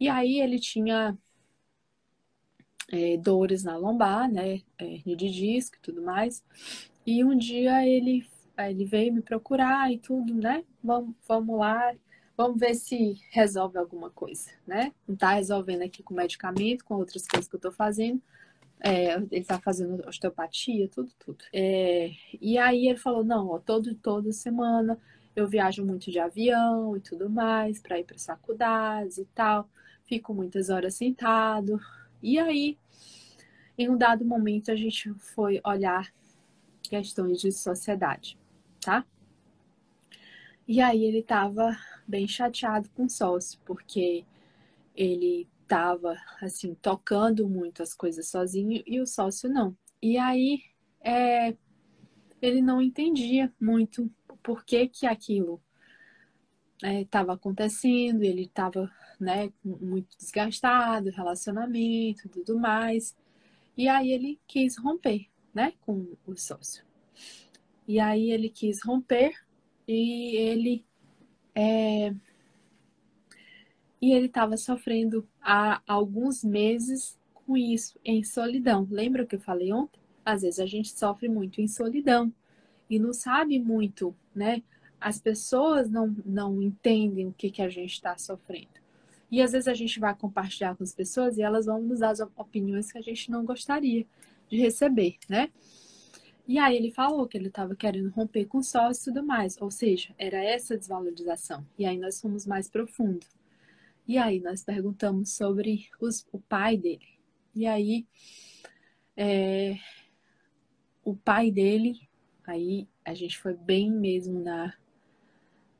e 0.00 0.08
aí 0.08 0.40
ele 0.40 0.58
tinha 0.58 1.16
é, 2.92 3.16
dores 3.16 3.64
na 3.64 3.76
lombar, 3.76 4.30
né? 4.30 4.60
Hernia 4.78 5.16
de 5.16 5.30
disco 5.30 5.76
e 5.78 5.80
tudo 5.80 6.02
mais. 6.02 6.44
E 7.06 7.24
um 7.24 7.36
dia 7.36 7.86
ele, 7.88 8.24
ele 8.58 8.84
veio 8.84 9.12
me 9.14 9.22
procurar 9.22 9.90
e 9.90 9.98
tudo, 9.98 10.34
né? 10.34 10.62
Vamos, 10.84 11.14
vamos 11.26 11.58
lá, 11.58 11.94
vamos 12.36 12.60
ver 12.60 12.74
se 12.74 13.18
resolve 13.30 13.78
alguma 13.78 14.10
coisa, 14.10 14.50
né? 14.66 14.92
Não 15.08 15.16
tá 15.16 15.32
resolvendo 15.32 15.82
aqui 15.82 16.02
com 16.02 16.14
medicamento, 16.14 16.84
com 16.84 16.94
outras 16.94 17.26
coisas 17.26 17.48
que 17.48 17.56
eu 17.56 17.60
tô 17.60 17.72
fazendo, 17.72 18.20
é, 18.84 19.14
ele 19.30 19.44
tá 19.44 19.60
fazendo 19.60 20.06
osteopatia, 20.06 20.88
tudo, 20.88 21.10
tudo. 21.18 21.44
É, 21.52 22.10
e 22.40 22.58
aí 22.58 22.88
ele 22.88 22.98
falou, 22.98 23.24
não, 23.24 23.50
ó, 23.50 23.58
todo, 23.58 23.94
toda 23.94 24.32
semana 24.32 24.98
eu 25.34 25.46
viajo 25.46 25.84
muito 25.84 26.10
de 26.10 26.18
avião 26.18 26.96
e 26.96 27.00
tudo 27.00 27.30
mais, 27.30 27.80
para 27.80 27.98
ir 27.98 28.04
para 28.04 28.18
faculdades 28.18 29.18
e 29.18 29.24
tal. 29.34 29.68
Fico 30.04 30.34
muitas 30.34 30.68
horas 30.68 30.94
sentado. 30.94 31.80
E 32.22 32.38
aí, 32.38 32.78
em 33.76 33.88
um 33.90 33.96
dado 33.96 34.24
momento, 34.24 34.70
a 34.70 34.76
gente 34.76 35.12
foi 35.14 35.60
olhar 35.64 36.12
questões 36.82 37.40
de 37.40 37.50
sociedade, 37.50 38.38
tá? 38.80 39.04
E 40.66 40.80
aí 40.80 41.04
ele 41.04 41.22
tava 41.22 41.76
bem 42.06 42.28
chateado 42.28 42.88
com 42.90 43.04
o 43.04 43.10
sócio, 43.10 43.58
porque 43.64 44.24
ele 44.94 45.48
estava 45.62 46.16
assim 46.40 46.74
tocando 46.74 47.48
muito 47.48 47.82
as 47.82 47.94
coisas 47.94 48.28
sozinho 48.28 48.82
e 48.86 49.00
o 49.00 49.06
sócio 49.06 49.50
não. 49.50 49.76
E 50.00 50.18
aí 50.18 50.62
é, 51.00 51.56
ele 52.40 52.60
não 52.60 52.80
entendia 52.80 53.52
muito 53.60 54.10
por 54.42 54.64
que 54.64 54.86
que 54.88 55.06
aquilo 55.06 55.62
estava 56.82 57.32
é, 57.32 57.34
acontecendo, 57.34 58.22
ele 58.22 58.42
estava 58.42 58.90
né, 59.22 59.52
muito 59.64 60.16
desgastado, 60.18 61.10
relacionamento, 61.10 62.28
tudo 62.28 62.58
mais. 62.58 63.16
E 63.76 63.88
aí 63.88 64.10
ele 64.10 64.38
quis 64.46 64.76
romper, 64.76 65.28
né, 65.54 65.72
com 65.80 66.06
o 66.26 66.36
sócio. 66.36 66.84
E 67.86 67.98
aí 67.98 68.30
ele 68.30 68.48
quis 68.48 68.82
romper 68.82 69.32
e 69.86 70.36
ele 70.36 70.84
é, 71.54 72.14
e 74.00 74.12
ele 74.12 74.26
estava 74.26 74.56
sofrendo 74.56 75.26
há 75.40 75.80
alguns 75.86 76.42
meses 76.42 77.16
com 77.34 77.56
isso, 77.56 77.98
em 78.04 78.24
solidão. 78.24 78.86
Lembra 78.90 79.24
que 79.24 79.36
eu 79.36 79.40
falei 79.40 79.72
ontem? 79.72 80.00
Às 80.24 80.42
vezes 80.42 80.58
a 80.58 80.66
gente 80.66 80.90
sofre 80.90 81.28
muito 81.28 81.60
em 81.60 81.68
solidão 81.68 82.32
e 82.90 82.98
não 82.98 83.12
sabe 83.12 83.58
muito, 83.58 84.14
né? 84.34 84.62
As 85.00 85.20
pessoas 85.20 85.90
não, 85.90 86.14
não 86.24 86.60
entendem 86.62 87.28
o 87.28 87.32
que, 87.32 87.50
que 87.50 87.62
a 87.62 87.68
gente 87.68 87.92
está 87.92 88.16
sofrendo. 88.16 88.81
E 89.32 89.40
às 89.40 89.52
vezes 89.52 89.66
a 89.66 89.72
gente 89.72 89.98
vai 89.98 90.14
compartilhar 90.14 90.76
com 90.76 90.84
as 90.84 90.94
pessoas 90.94 91.38
e 91.38 91.42
elas 91.42 91.64
vão 91.64 91.80
nos 91.80 92.00
dar 92.00 92.14
opiniões 92.36 92.92
que 92.92 92.98
a 92.98 93.00
gente 93.02 93.30
não 93.30 93.46
gostaria 93.46 94.06
de 94.46 94.58
receber, 94.58 95.16
né? 95.26 95.50
E 96.46 96.58
aí 96.58 96.76
ele 96.76 96.90
falou 96.90 97.26
que 97.26 97.38
ele 97.38 97.48
estava 97.48 97.74
querendo 97.74 98.10
romper 98.10 98.44
com 98.44 98.58
o 98.58 98.62
sócio 98.62 99.00
e 99.00 99.04
tudo 99.14 99.26
mais. 99.26 99.56
Ou 99.58 99.70
seja, 99.70 100.14
era 100.18 100.36
essa 100.44 100.76
desvalorização. 100.76 101.66
E 101.78 101.86
aí 101.86 101.96
nós 101.96 102.20
fomos 102.20 102.46
mais 102.46 102.68
profundo. 102.68 103.24
E 104.06 104.18
aí 104.18 104.38
nós 104.38 104.62
perguntamos 104.62 105.32
sobre 105.32 105.88
os, 105.98 106.26
o 106.30 106.38
pai 106.38 106.76
dele. 106.76 107.08
E 107.54 107.66
aí 107.66 108.06
é, 109.16 109.78
o 111.02 111.16
pai 111.16 111.50
dele, 111.50 112.06
aí 112.46 112.86
a 113.02 113.14
gente 113.14 113.38
foi 113.38 113.54
bem 113.54 113.90
mesmo 113.90 114.40
na, 114.40 114.74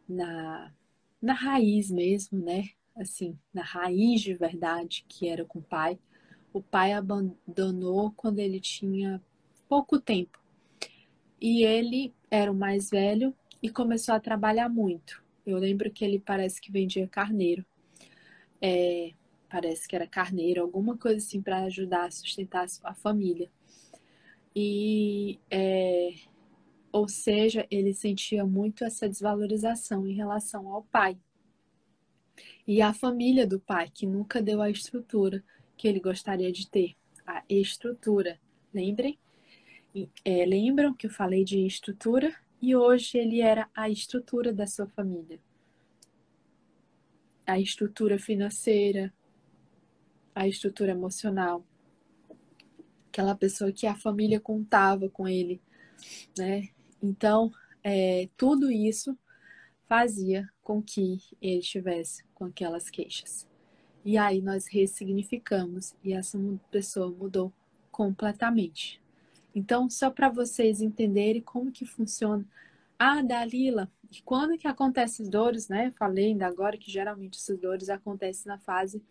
na, 0.09 0.73
na 1.21 1.35
raiz 1.35 1.91
mesmo, 1.91 2.43
né? 2.43 2.71
Assim, 2.97 3.39
na 3.53 3.63
raiz 3.63 4.21
de 4.21 4.35
verdade 4.35 5.05
que 5.09 5.29
era 5.29 5.45
com 5.45 5.59
o 5.59 5.63
pai. 5.63 5.99
O 6.53 6.61
pai 6.63 6.93
abandonou 6.93 8.13
quando 8.13 8.39
ele 8.39 8.61
tinha 8.61 9.23
pouco 9.69 9.99
tempo. 9.99 10.39
E 11.41 11.65
ele 11.65 12.15
era 12.31 12.53
o 12.53 12.55
mais 12.55 12.91
velho 12.91 13.35
e 13.63 13.71
começou 13.71 14.15
a 14.15 14.21
trabalhar 14.21 14.69
muito. 14.69 15.23
Eu 15.47 15.59
lembro 15.59 15.91
que 15.91 16.05
ele 16.05 16.21
parece 16.21 16.61
que 16.61 16.71
vendia 16.71 17.09
carneiro 17.09 17.65
é, 18.63 19.13
parece 19.51 19.89
que 19.89 19.97
era 19.97 20.07
carneiro, 20.07 20.63
alguma 20.63 20.97
coisa 20.97 21.19
assim 21.19 21.43
para 21.43 21.65
ajudar 21.65 22.05
a 22.05 22.11
sustentar 22.11 22.65
a 22.85 22.95
família. 22.95 23.51
E, 24.55 25.41
é, 25.51 26.15
ou 26.93 27.09
seja, 27.09 27.67
ele 27.71 27.93
sentia 27.93 28.47
muito 28.47 28.85
essa 28.85 29.09
desvalorização 29.09 30.07
em 30.07 30.15
relação 30.15 30.69
ao 30.69 30.85
pai. 30.85 31.19
E 32.67 32.81
a 32.81 32.93
família 32.93 33.47
do 33.47 33.59
pai, 33.59 33.91
que 33.93 34.07
nunca 34.07 34.41
deu 34.41 34.63
a 34.63 34.71
estrutura 34.71 35.43
que 35.77 35.89
ele 35.89 36.01
gostaria 36.01 36.53
de 36.53 36.69
ter. 36.69 36.95
A 37.27 37.43
estrutura. 37.49 38.39
Lembrem? 38.73 39.19
É, 40.25 40.45
lembram 40.47 40.95
que 40.95 41.07
eu 41.07 41.11
falei 41.11 41.45
de 41.45 41.67
estrutura? 41.67 42.35
E 42.61 42.77
hoje 42.77 43.19
ele 43.19 43.41
era 43.41 43.69
a 43.75 43.89
estrutura 43.91 44.53
da 44.53 44.67
sua 44.67 44.87
família 44.87 45.41
a 47.47 47.59
estrutura 47.59 48.19
financeira, 48.19 49.13
a 50.35 50.47
estrutura 50.47 50.93
emocional. 50.93 51.65
Aquela 53.09 53.35
pessoa 53.35 53.73
que 53.73 53.87
a 53.87 53.95
família 53.95 54.41
contava 54.41 55.09
com 55.09 55.29
ele, 55.29 55.61
né? 56.37 56.69
Então, 57.03 57.53
é, 57.85 58.29
tudo 58.37 58.71
isso 58.71 59.17
fazia 59.93 60.49
com 60.63 60.83
que 60.83 61.21
ele 61.39 61.59
estivesse 61.59 62.25
com 62.33 62.47
aquelas 62.47 62.89
queixas. 62.89 63.47
E 64.03 64.17
aí 64.17 64.41
nós 64.41 64.67
ressignificamos 64.67 65.95
e 66.03 66.15
essa 66.15 66.39
pessoa 66.71 67.11
mudou 67.11 67.53
completamente. 67.91 69.03
Então, 69.55 69.91
só 69.91 70.11
para 70.11 70.31
vocês 70.31 70.81
entenderem 70.81 71.43
como 71.43 71.71
que 71.71 71.85
funciona. 71.85 72.43
Ah, 72.99 73.21
Dalila, 73.21 73.93
e 74.11 74.23
quando 74.23 74.57
que 74.57 74.67
acontecem 74.67 75.27
as 75.27 75.31
dores, 75.31 75.69
né? 75.69 75.93
Falei 75.99 76.29
ainda 76.29 76.47
agora 76.47 76.79
que 76.79 76.91
geralmente 76.91 77.37
essas 77.37 77.59
dores 77.59 77.91
acontecem 77.91 78.49
na 78.51 78.57
fase, 78.57 79.03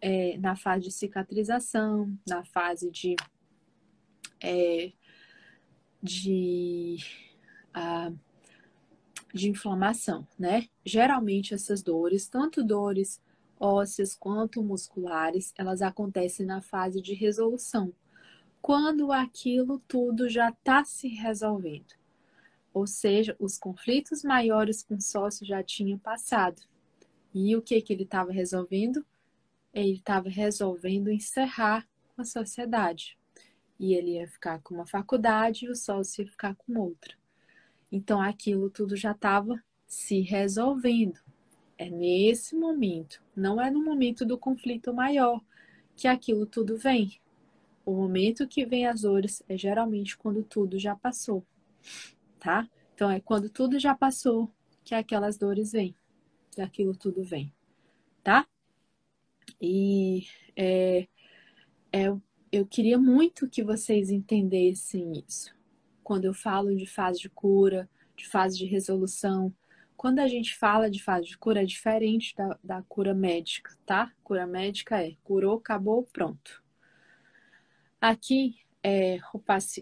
é, 0.00 0.38
na 0.38 0.56
fase 0.56 0.84
de 0.84 0.90
cicatrização, 0.90 2.18
na 2.26 2.42
fase 2.46 2.90
de, 2.90 3.14
é, 4.40 4.90
de, 6.02 6.96
uh, 7.76 8.18
de 9.34 9.50
inflamação, 9.50 10.26
né? 10.38 10.68
Geralmente 10.84 11.52
essas 11.52 11.82
dores, 11.82 12.28
tanto 12.28 12.62
dores 12.62 13.20
ósseas 13.58 14.14
quanto 14.14 14.62
musculares, 14.62 15.52
elas 15.58 15.82
acontecem 15.82 16.46
na 16.46 16.60
fase 16.60 17.02
de 17.02 17.14
resolução 17.14 17.92
quando 18.62 19.12
aquilo 19.12 19.78
tudo 19.80 20.26
já 20.26 20.48
está 20.48 20.84
se 20.84 21.08
resolvendo. 21.08 21.92
Ou 22.72 22.86
seja, 22.86 23.36
os 23.38 23.58
conflitos 23.58 24.24
maiores 24.24 24.82
com 24.82 24.94
o 24.94 25.02
sócio 25.02 25.44
já 25.44 25.62
tinham 25.62 25.98
passado. 25.98 26.62
E 27.34 27.54
o 27.54 27.60
que, 27.60 27.82
que 27.82 27.92
ele 27.92 28.04
estava 28.04 28.32
resolvendo? 28.32 29.04
Ele 29.70 29.96
estava 29.96 30.30
resolvendo 30.30 31.10
encerrar 31.10 31.86
a 32.16 32.24
sociedade. 32.24 33.18
E 33.78 33.92
ele 33.92 34.12
ia 34.12 34.26
ficar 34.26 34.62
com 34.62 34.76
uma 34.76 34.86
faculdade 34.86 35.66
e 35.66 35.68
o 35.68 35.76
sócio 35.76 36.22
ia 36.22 36.30
ficar 36.30 36.54
com 36.54 36.78
outra. 36.78 37.14
Então 37.94 38.20
aquilo 38.20 38.68
tudo 38.68 38.96
já 38.96 39.12
estava 39.12 39.62
se 39.86 40.18
resolvendo. 40.18 41.20
É 41.78 41.88
nesse 41.88 42.56
momento, 42.56 43.22
não 43.36 43.60
é 43.62 43.70
no 43.70 43.84
momento 43.84 44.26
do 44.26 44.36
conflito 44.36 44.92
maior 44.92 45.40
que 45.94 46.08
aquilo 46.08 46.44
tudo 46.44 46.76
vem. 46.76 47.20
O 47.86 47.92
momento 47.94 48.48
que 48.48 48.66
vem 48.66 48.84
as 48.84 49.02
dores 49.02 49.44
é 49.48 49.56
geralmente 49.56 50.18
quando 50.18 50.42
tudo 50.42 50.76
já 50.76 50.96
passou, 50.96 51.46
tá? 52.40 52.68
Então 52.92 53.08
é 53.08 53.20
quando 53.20 53.48
tudo 53.48 53.78
já 53.78 53.94
passou 53.94 54.50
que 54.82 54.92
aquelas 54.92 55.38
dores 55.38 55.70
vêm, 55.70 55.94
que 56.50 56.60
aquilo 56.60 56.96
tudo 56.96 57.22
vem, 57.22 57.52
tá? 58.24 58.44
E 59.62 60.26
é, 60.56 61.06
é, 61.92 62.06
eu 62.50 62.66
queria 62.66 62.98
muito 62.98 63.48
que 63.48 63.62
vocês 63.62 64.10
entendessem 64.10 65.12
isso. 65.24 65.54
Quando 66.04 66.26
eu 66.26 66.34
falo 66.34 66.76
de 66.76 66.86
fase 66.86 67.18
de 67.18 67.28
cura, 67.28 67.88
de 68.14 68.28
fase 68.28 68.56
de 68.56 68.66
resolução, 68.66 69.52
quando 69.96 70.18
a 70.18 70.28
gente 70.28 70.54
fala 70.54 70.90
de 70.90 71.02
fase 71.02 71.28
de 71.28 71.38
cura, 71.38 71.62
é 71.62 71.64
diferente 71.64 72.36
da, 72.36 72.58
da 72.62 72.82
cura 72.82 73.14
médica, 73.14 73.74
tá? 73.86 74.12
Cura 74.22 74.46
médica 74.46 75.02
é 75.02 75.16
curou, 75.24 75.56
acabou, 75.56 76.02
pronto. 76.12 76.62
Aqui, 78.00 78.56
é, 78.82 79.18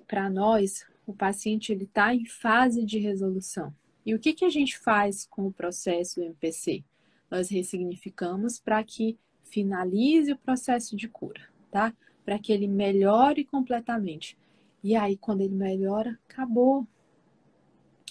para 0.07 0.31
nós, 0.31 0.87
o 1.05 1.13
paciente 1.13 1.73
ele 1.73 1.85
está 1.85 2.15
em 2.15 2.25
fase 2.25 2.85
de 2.85 2.99
resolução. 2.99 3.75
E 4.07 4.15
o 4.15 4.19
que, 4.19 4.33
que 4.33 4.45
a 4.45 4.49
gente 4.49 4.79
faz 4.79 5.27
com 5.27 5.47
o 5.47 5.53
processo 5.53 6.21
do 6.21 6.27
MPC? 6.27 6.85
Nós 7.29 7.49
ressignificamos 7.49 8.61
para 8.61 8.83
que 8.85 9.19
finalize 9.45 10.33
o 10.33 10.39
processo 10.39 10.97
de 10.97 11.09
cura, 11.09 11.43
tá? 11.71 11.93
Para 12.25 12.39
que 12.39 12.53
ele 12.53 12.69
melhore 12.69 13.45
completamente. 13.45 14.39
E 14.83 14.97
aí, 14.97 15.17
quando 15.17 15.43
ele 15.43 15.55
melhora, 15.55 16.19
acabou. 16.29 16.87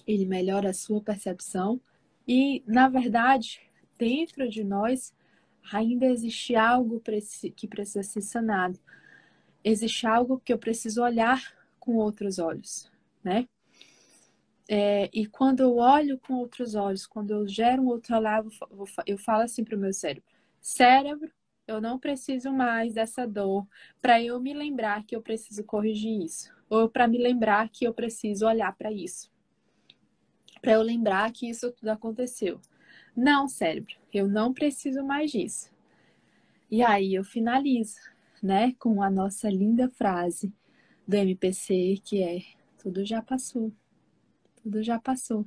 Ele 0.08 0.26
melhora 0.26 0.70
a 0.70 0.74
sua 0.74 1.02
percepção. 1.02 1.80
E, 2.28 2.64
na 2.66 2.88
verdade, 2.88 3.62
dentro 3.98 4.50
de 4.50 4.64
nós 4.64 5.14
ainda 5.72 6.06
existe 6.06 6.56
algo 6.56 7.02
que 7.56 7.68
precisa 7.68 8.04
ser 8.04 8.22
sanado 8.22 8.80
existe 9.64 10.06
algo 10.08 10.40
que 10.40 10.52
eu 10.52 10.58
preciso 10.58 11.04
olhar 11.04 11.42
com 11.80 11.96
outros 11.96 12.40
olhos, 12.40 12.92
né? 13.24 13.48
É, 14.70 15.10
e 15.14 15.26
quando 15.26 15.62
eu 15.62 15.78
olho 15.78 16.18
com 16.20 16.36
outros 16.36 16.76
olhos, 16.76 17.06
quando 17.06 17.32
eu 17.32 17.48
gero 17.48 17.82
um 17.82 17.88
outro 17.88 18.16
olhar, 18.16 18.44
eu 19.06 19.18
falo 19.18 19.44
assim 19.44 19.64
para 19.64 19.76
o 19.76 19.80
meu 19.80 19.92
cérebro: 19.92 20.24
cérebro, 20.62 21.32
eu 21.68 21.82
não 21.82 22.00
preciso 22.00 22.52
mais 22.52 22.94
dessa 22.94 23.28
dor 23.28 23.68
para 24.02 24.22
eu 24.22 24.40
me 24.40 24.54
lembrar 24.54 25.04
que 25.06 25.16
eu 25.16 25.22
preciso 25.22 25.64
corrigir 25.64 26.24
isso, 26.24 26.54
ou 26.72 26.88
para 26.88 27.06
me 27.06 27.18
lembrar 27.18 27.68
que 27.68 27.84
eu 27.84 27.94
preciso 27.94 28.48
olhar 28.48 28.74
para 28.78 28.90
isso, 28.94 29.30
para 30.62 30.72
eu 30.72 30.82
lembrar 30.82 31.30
que 31.34 31.50
isso 31.50 31.70
tudo 31.74 31.90
aconteceu. 31.90 32.62
Não, 33.14 33.46
cérebro, 33.46 33.94
eu 34.14 34.26
não 34.26 34.54
preciso 34.54 35.04
mais 35.04 35.32
disso. 35.32 35.70
E 36.70 36.82
aí 36.82 37.14
eu 37.14 37.26
finalizo 37.26 38.00
né, 38.42 38.72
com 38.80 39.04
a 39.04 39.10
nossa 39.10 39.50
linda 39.50 39.90
frase 39.90 40.54
do 41.06 41.14
MPC, 41.14 42.00
que 42.06 42.24
é: 42.24 42.40
tudo 42.78 43.06
já 43.06 43.22
passou, 43.22 43.74
tudo 44.64 44.82
já 44.82 44.98
passou. 44.98 45.46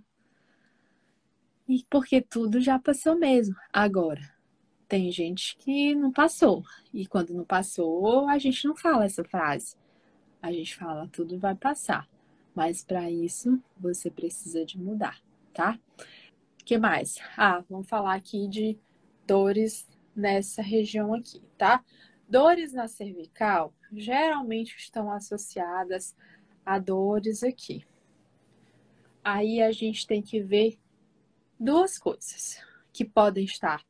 E 1.67 1.87
porque 1.89 2.21
tudo 2.21 2.61
já 2.61 2.79
passou 2.79 3.17
mesmo. 3.19 3.57
Agora, 3.73 4.21
tem 4.87 5.11
gente 5.11 5.57
que 5.57 5.95
não 5.95 6.13
passou. 6.13 6.63
E 6.93 7.07
quando 7.07 7.33
não 7.33 7.47
passou, 7.47 8.29
a 8.29 8.37
gente 8.37 8.67
não 8.67 8.77
fala 8.77 9.07
essa 9.07 9.25
frase. 9.25 9.75
A 10.45 10.53
gente 10.53 10.77
fala: 10.77 11.09
tudo 11.11 11.39
vai 11.39 11.55
passar. 11.55 12.07
Mas 12.55 12.85
para 12.85 13.11
isso, 13.11 13.59
você 13.79 14.11
precisa 14.11 14.63
de 14.63 14.79
mudar, 14.79 15.19
tá? 15.55 15.79
que 16.67 16.77
mais? 16.77 17.19
Ah, 17.35 17.65
vamos 17.69 17.89
falar 17.89 18.15
aqui 18.15 18.47
de 18.47 18.79
dores 19.27 19.89
nessa 20.15 20.61
região 20.61 21.15
aqui, 21.15 21.43
tá? 21.57 21.83
Dores 22.29 22.75
na 22.75 22.87
cervical 22.87 23.73
geralmente 23.91 24.77
estão 24.77 25.11
associadas 25.11 26.15
a 26.65 26.79
dores 26.79 27.43
aqui. 27.43 27.87
Aí 29.25 29.63
a 29.63 29.73
gente 29.73 30.07
tem 30.07 30.21
que 30.21 30.41
ver 30.41 30.79
duas 31.59 31.99
coisas 31.99 32.63
que 32.93 33.05
podem 33.05 33.45
estar 33.47 33.83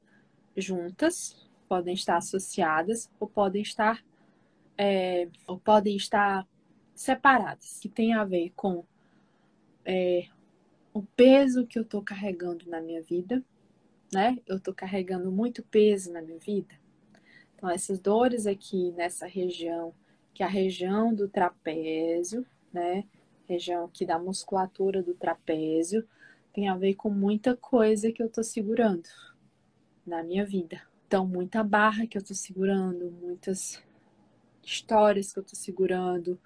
juntas, 0.56 1.48
podem 1.68 1.94
estar 1.94 2.16
associadas 2.16 3.10
ou 3.18 3.26
podem 3.26 3.60
estar 3.60 4.04
é, 4.76 5.28
ou 5.46 5.58
podem 5.58 5.96
estar 5.96 6.46
separadas, 6.94 7.78
que 7.80 7.88
tem 7.88 8.14
a 8.14 8.24
ver 8.24 8.52
com 8.54 8.84
é, 9.84 10.26
o 10.92 11.02
peso 11.02 11.66
que 11.66 11.78
eu 11.78 11.82
estou 11.82 12.02
carregando 12.02 12.68
na 12.68 12.80
minha 12.80 13.02
vida, 13.02 13.42
né? 14.12 14.38
Eu 14.46 14.58
estou 14.58 14.72
carregando 14.72 15.30
muito 15.30 15.62
peso 15.62 16.12
na 16.12 16.22
minha 16.22 16.38
vida. 16.38 16.74
Então, 17.54 17.68
essas 17.68 17.98
dores 17.98 18.46
aqui 18.46 18.92
nessa 18.92 19.26
região, 19.26 19.92
que 20.32 20.42
é 20.42 20.46
a 20.46 20.48
região 20.48 21.12
do 21.12 21.28
trapézio, 21.28 22.46
né? 22.72 23.04
Região 23.46 23.84
aqui 23.84 24.06
da 24.06 24.18
musculatura 24.18 25.02
do 25.02 25.14
trapézio, 25.14 26.06
tem 26.52 26.68
a 26.68 26.76
ver 26.76 26.94
com 26.94 27.10
muita 27.10 27.56
coisa 27.56 28.12
que 28.12 28.22
eu 28.22 28.28
tô 28.28 28.42
segurando 28.42 29.08
na 30.06 30.22
minha 30.22 30.44
vida. 30.44 30.80
Então, 31.06 31.26
muita 31.26 31.62
barra 31.64 32.06
que 32.06 32.16
eu 32.16 32.22
tô 32.22 32.34
segurando, 32.34 33.10
muitas 33.10 33.82
histórias 34.64 35.32
que 35.32 35.38
eu 35.38 35.44
tô 35.44 35.54
segurando. 35.54 36.40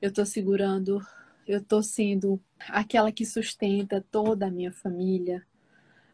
Eu 0.00 0.12
tô 0.12 0.24
segurando, 0.26 1.00
eu 1.46 1.62
tô 1.62 1.82
sendo 1.82 2.40
aquela 2.68 3.10
que 3.10 3.24
sustenta 3.24 4.04
toda 4.10 4.46
a 4.46 4.50
minha 4.50 4.72
família. 4.72 5.46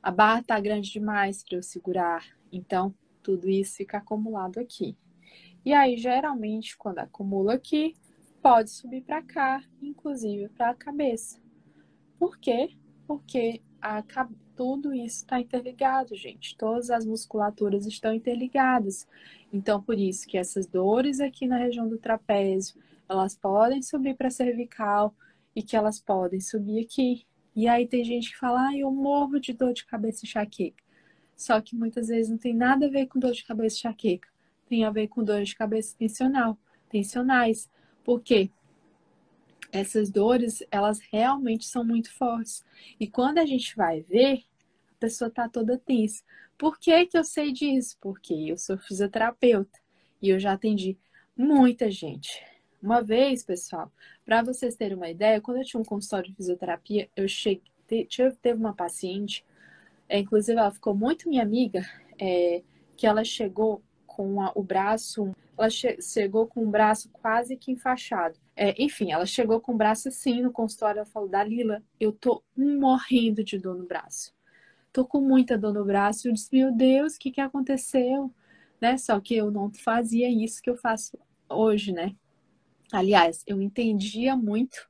A 0.02 0.10
barra 0.10 0.42
tá 0.42 0.60
grande 0.60 0.90
demais 0.90 1.42
para 1.42 1.56
eu 1.56 1.62
segurar. 1.62 2.24
Então, 2.50 2.94
tudo 3.22 3.48
isso 3.48 3.76
fica 3.76 3.98
acumulado 3.98 4.58
aqui. 4.58 4.96
E 5.64 5.72
aí, 5.72 5.96
geralmente, 5.96 6.76
quando 6.76 6.98
acumula 6.98 7.54
aqui, 7.54 7.94
pode 8.42 8.70
subir 8.70 9.02
para 9.02 9.22
cá, 9.22 9.62
inclusive 9.80 10.48
para 10.48 10.70
a 10.70 10.74
cabeça. 10.74 11.40
Por 12.18 12.36
quê? 12.38 12.70
Porque 13.06 13.62
a, 13.80 14.02
tudo 14.56 14.94
isso 14.94 15.18
está 15.18 15.40
interligado, 15.40 16.14
gente. 16.14 16.56
Todas 16.56 16.90
as 16.90 17.04
musculaturas 17.04 17.86
estão 17.86 18.12
interligadas. 18.12 19.06
Então, 19.52 19.82
por 19.82 19.98
isso 19.98 20.26
que 20.26 20.38
essas 20.38 20.66
dores 20.66 21.20
aqui 21.20 21.46
na 21.46 21.56
região 21.56 21.88
do 21.88 21.98
trapézio, 21.98 22.80
elas 23.08 23.34
podem 23.34 23.82
subir 23.82 24.16
para 24.16 24.28
a 24.28 24.30
cervical 24.30 25.14
e 25.54 25.62
que 25.62 25.76
elas 25.76 26.00
podem 26.00 26.40
subir 26.40 26.82
aqui. 26.82 27.26
E 27.54 27.68
aí 27.68 27.86
tem 27.86 28.02
gente 28.04 28.30
que 28.30 28.38
fala, 28.38 28.68
ah, 28.68 28.76
eu 28.76 28.90
morro 28.90 29.38
de 29.38 29.52
dor 29.52 29.74
de 29.74 29.84
cabeça 29.84 30.24
e 30.24 30.28
enxaqueca. 30.28 30.82
Só 31.36 31.60
que 31.60 31.76
muitas 31.76 32.08
vezes 32.08 32.30
não 32.30 32.38
tem 32.38 32.54
nada 32.54 32.86
a 32.86 32.90
ver 32.90 33.06
com 33.06 33.18
dor 33.18 33.32
de 33.32 33.44
cabeça 33.44 33.76
e 33.76 33.78
enxaqueca. 33.78 34.28
Tem 34.68 34.84
a 34.84 34.90
ver 34.90 35.08
com 35.08 35.22
dor 35.22 35.42
de 35.42 35.54
cabeça 35.54 35.94
tensional, 35.98 36.56
tensionais. 36.88 37.68
Por 38.02 38.20
quê? 38.22 38.50
Essas 39.72 40.10
dores, 40.10 40.62
elas 40.70 41.00
realmente 41.00 41.64
são 41.64 41.84
muito 41.84 42.12
fortes. 42.12 42.64
E 43.00 43.08
quando 43.08 43.38
a 43.38 43.46
gente 43.46 43.74
vai 43.74 44.02
ver, 44.02 44.44
a 44.90 44.94
pessoa 45.00 45.30
tá 45.30 45.48
toda 45.48 45.78
tensa. 45.78 46.22
Por 46.56 46.78
que 46.78 47.06
que 47.06 47.18
eu 47.18 47.24
sei 47.24 47.52
disso? 47.52 47.96
Porque 48.00 48.34
eu 48.34 48.56
sou 48.58 48.78
fisioterapeuta 48.78 49.80
e 50.20 50.28
eu 50.28 50.38
já 50.38 50.52
atendi 50.52 50.96
muita 51.36 51.90
gente. 51.90 52.44
Uma 52.80 53.00
vez, 53.02 53.42
pessoal, 53.42 53.90
para 54.24 54.42
vocês 54.42 54.76
terem 54.76 54.96
uma 54.96 55.08
ideia, 55.08 55.40
quando 55.40 55.56
eu 55.56 55.64
tinha 55.64 55.80
um 55.80 55.84
consultório 55.84 56.28
de 56.28 56.36
fisioterapia, 56.36 57.08
eu 57.16 57.26
cheguei, 57.26 57.62
teve 57.88 58.58
uma 58.58 58.74
paciente 58.74 59.44
é, 60.12 60.18
inclusive 60.18 60.58
ela 60.58 60.70
ficou 60.70 60.94
muito 60.94 61.26
minha 61.26 61.42
amiga, 61.42 61.82
é, 62.20 62.62
que 62.98 63.06
ela 63.06 63.24
chegou 63.24 63.82
com 64.06 64.42
a, 64.42 64.52
o 64.54 64.62
braço, 64.62 65.34
ela 65.56 65.70
che 65.70 66.02
chegou 66.02 66.46
com 66.46 66.62
o 66.64 66.70
braço 66.70 67.08
quase 67.10 67.56
que 67.56 67.72
enfaixado. 67.72 68.38
É, 68.54 68.82
enfim, 68.82 69.12
ela 69.12 69.24
chegou 69.24 69.60
com 69.60 69.72
o 69.72 69.76
braço 69.76 70.08
assim 70.08 70.42
no 70.42 70.52
consultório, 70.52 70.98
ela 71.00 71.06
falou, 71.06 71.28
Dalila, 71.28 71.82
eu 71.98 72.12
tô 72.12 72.42
morrendo 72.56 73.42
de 73.42 73.58
dor 73.58 73.76
no 73.76 73.86
braço. 73.86 74.34
Tô 74.92 75.06
com 75.06 75.20
muita 75.20 75.56
dor 75.56 75.72
no 75.72 75.84
braço. 75.84 76.28
Eu 76.28 76.32
disse, 76.34 76.50
meu 76.52 76.70
Deus, 76.70 77.16
o 77.16 77.18
que 77.18 77.30
que 77.30 77.40
aconteceu? 77.40 78.30
Né? 78.80 78.98
Só 78.98 79.18
que 79.20 79.34
eu 79.34 79.50
não 79.50 79.72
fazia 79.72 80.28
isso 80.28 80.62
que 80.62 80.68
eu 80.68 80.76
faço 80.76 81.18
hoje, 81.48 81.92
né? 81.92 82.14
Aliás, 82.92 83.42
eu 83.46 83.62
entendia 83.62 84.36
muito, 84.36 84.86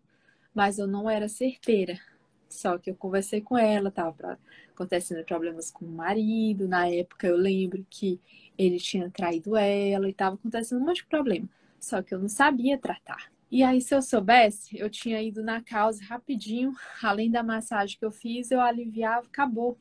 mas 0.52 0.78
eu 0.78 0.88
não 0.88 1.08
era 1.08 1.28
certeira. 1.28 2.00
Só 2.48 2.76
que 2.78 2.90
eu 2.90 2.96
conversei 2.96 3.40
com 3.40 3.56
ela, 3.56 3.90
tava 3.90 4.38
acontecendo 4.74 5.24
problemas 5.24 5.70
com 5.70 5.84
o 5.84 5.88
marido. 5.88 6.66
Na 6.66 6.88
época 6.88 7.28
eu 7.28 7.36
lembro 7.36 7.86
que 7.88 8.20
ele 8.58 8.78
tinha 8.78 9.08
traído 9.08 9.56
ela 9.56 10.08
e 10.08 10.12
tava 10.12 10.34
acontecendo 10.34 10.80
um 10.82 10.86
monte 10.86 10.96
de 10.96 11.06
problema. 11.06 11.48
Só 11.78 12.02
que 12.02 12.12
eu 12.12 12.18
não 12.18 12.28
sabia 12.28 12.76
tratar. 12.76 13.30
E 13.52 13.62
aí, 13.62 13.82
se 13.82 13.94
eu 13.94 14.00
soubesse, 14.00 14.78
eu 14.78 14.88
tinha 14.88 15.20
ido 15.20 15.42
na 15.42 15.62
causa 15.62 16.02
rapidinho, 16.02 16.72
além 17.04 17.30
da 17.30 17.42
massagem 17.42 17.98
que 17.98 18.04
eu 18.04 18.10
fiz, 18.10 18.50
eu 18.50 18.62
aliviava, 18.62 19.26
acabou. 19.26 19.78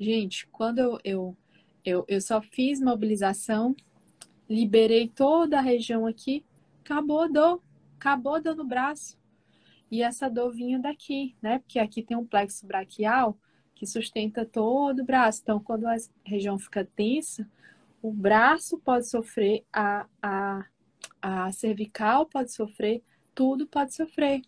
Gente, 0.00 0.46
quando 0.46 0.78
eu, 0.78 0.98
eu, 1.04 1.36
eu, 1.84 2.04
eu 2.08 2.18
só 2.18 2.40
fiz 2.40 2.80
mobilização, 2.80 3.76
liberei 4.48 5.06
toda 5.06 5.58
a 5.58 5.60
região 5.60 6.06
aqui, 6.06 6.46
acabou 6.82 7.20
a 7.20 7.28
dor, 7.28 7.62
acabou 7.98 8.36
a 8.36 8.40
dor 8.40 8.56
no 8.56 8.64
braço. 8.64 9.18
E 9.90 10.02
essa 10.02 10.30
dor 10.30 10.50
vinha 10.54 10.78
daqui, 10.78 11.36
né? 11.42 11.58
Porque 11.58 11.78
aqui 11.78 12.02
tem 12.02 12.16
um 12.16 12.24
plexo 12.24 12.66
braquial 12.66 13.36
que 13.74 13.86
sustenta 13.86 14.46
todo 14.46 15.00
o 15.00 15.04
braço. 15.04 15.42
Então, 15.42 15.60
quando 15.60 15.86
a 15.86 15.96
região 16.24 16.58
fica 16.58 16.88
tensa, 16.96 17.46
o 18.00 18.10
braço 18.10 18.78
pode 18.78 19.06
sofrer, 19.06 19.62
a, 19.70 20.06
a, 20.22 20.64
a 21.26 21.50
cervical 21.52 22.26
pode 22.26 22.52
sofrer, 22.52 23.02
tudo 23.34 23.66
pode 23.66 23.94
sofrer, 23.94 24.42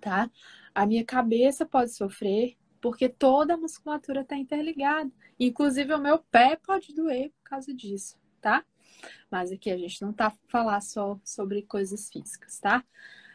tá? 0.00 0.30
A 0.72 0.86
minha 0.86 1.04
cabeça 1.04 1.66
pode 1.66 1.90
sofrer, 1.90 2.56
porque 2.80 3.08
toda 3.08 3.54
a 3.54 3.56
musculatura 3.56 4.20
está 4.20 4.36
interligada. 4.36 5.10
Inclusive, 5.40 5.92
o 5.92 5.98
meu 5.98 6.20
pé 6.20 6.54
pode 6.54 6.94
doer 6.94 7.32
por 7.32 7.50
causa 7.50 7.74
disso, 7.74 8.16
tá? 8.40 8.64
Mas 9.28 9.50
aqui 9.50 9.68
a 9.68 9.76
gente 9.76 10.00
não 10.00 10.12
tá 10.12 10.32
falar 10.46 10.80
só 10.80 11.18
sobre 11.24 11.62
coisas 11.62 12.08
físicas, 12.10 12.60
tá? 12.60 12.84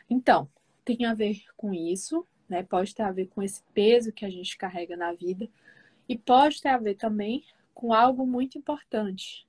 Então, 0.10 0.50
tem 0.86 1.04
a 1.04 1.14
ver 1.14 1.44
com 1.58 1.74
isso, 1.74 2.26
né? 2.48 2.64
Pode 2.64 2.96
ter 2.96 3.04
a 3.04 3.12
ver 3.12 3.28
com 3.28 3.42
esse 3.42 3.62
peso 3.74 4.14
que 4.14 4.24
a 4.24 4.30
gente 4.30 4.58
carrega 4.58 4.96
na 4.96 5.12
vida 5.12 5.50
e 6.08 6.18
pode 6.18 6.62
ter 6.62 6.70
a 6.70 6.78
ver 6.78 6.96
também 6.96 7.44
com 7.74 7.94
algo 7.94 8.26
muito 8.26 8.58
importante, 8.58 9.46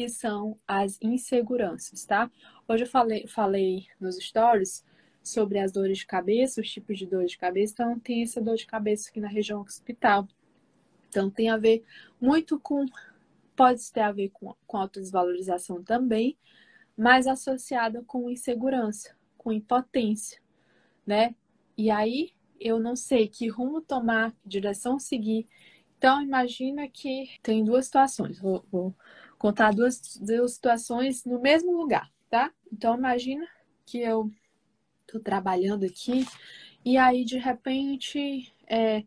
que 0.00 0.08
são 0.08 0.58
as 0.66 0.98
inseguranças, 1.02 2.06
tá? 2.06 2.30
Hoje 2.66 2.84
eu 2.84 2.88
falei, 2.88 3.26
falei 3.26 3.86
nos 4.00 4.16
stories 4.16 4.82
sobre 5.22 5.58
as 5.58 5.72
dores 5.72 5.98
de 5.98 6.06
cabeça, 6.06 6.62
os 6.62 6.70
tipos 6.70 6.98
de 6.98 7.04
dores 7.04 7.32
de 7.32 7.36
cabeça. 7.36 7.74
Então, 7.74 7.98
tem 7.98 8.22
essa 8.22 8.40
dor 8.40 8.56
de 8.56 8.66
cabeça 8.66 9.10
aqui 9.10 9.20
na 9.20 9.28
região 9.28 9.60
occipital. 9.60 10.26
Então, 11.10 11.28
tem 11.28 11.50
a 11.50 11.58
ver 11.58 11.84
muito 12.18 12.58
com. 12.58 12.86
Pode 13.54 13.92
ter 13.92 14.00
a 14.00 14.10
ver 14.10 14.30
com, 14.30 14.54
com 14.66 14.78
autodesvalorização 14.78 15.84
também, 15.84 16.34
mas 16.96 17.26
associada 17.26 18.02
com 18.02 18.30
insegurança, 18.30 19.14
com 19.36 19.52
impotência, 19.52 20.40
né? 21.06 21.34
E 21.76 21.90
aí, 21.90 22.32
eu 22.58 22.80
não 22.80 22.96
sei 22.96 23.28
que 23.28 23.48
rumo 23.48 23.82
tomar, 23.82 24.32
que 24.32 24.48
direção 24.48 24.98
seguir. 24.98 25.46
Então, 25.98 26.22
imagina 26.22 26.88
que 26.88 27.28
tem 27.42 27.62
duas 27.62 27.84
situações. 27.84 28.40
Vou, 28.40 28.64
vou 28.72 28.94
contar 29.40 29.72
duas, 29.72 30.18
duas 30.18 30.52
situações 30.52 31.24
no 31.24 31.40
mesmo 31.40 31.72
lugar, 31.72 32.12
tá? 32.28 32.52
Então, 32.70 32.94
imagina 32.94 33.48
que 33.86 33.98
eu 33.98 34.30
tô 35.06 35.18
trabalhando 35.18 35.86
aqui, 35.86 36.26
e 36.84 36.98
aí 36.98 37.24
de 37.24 37.38
repente 37.38 38.52
é, 38.66 39.02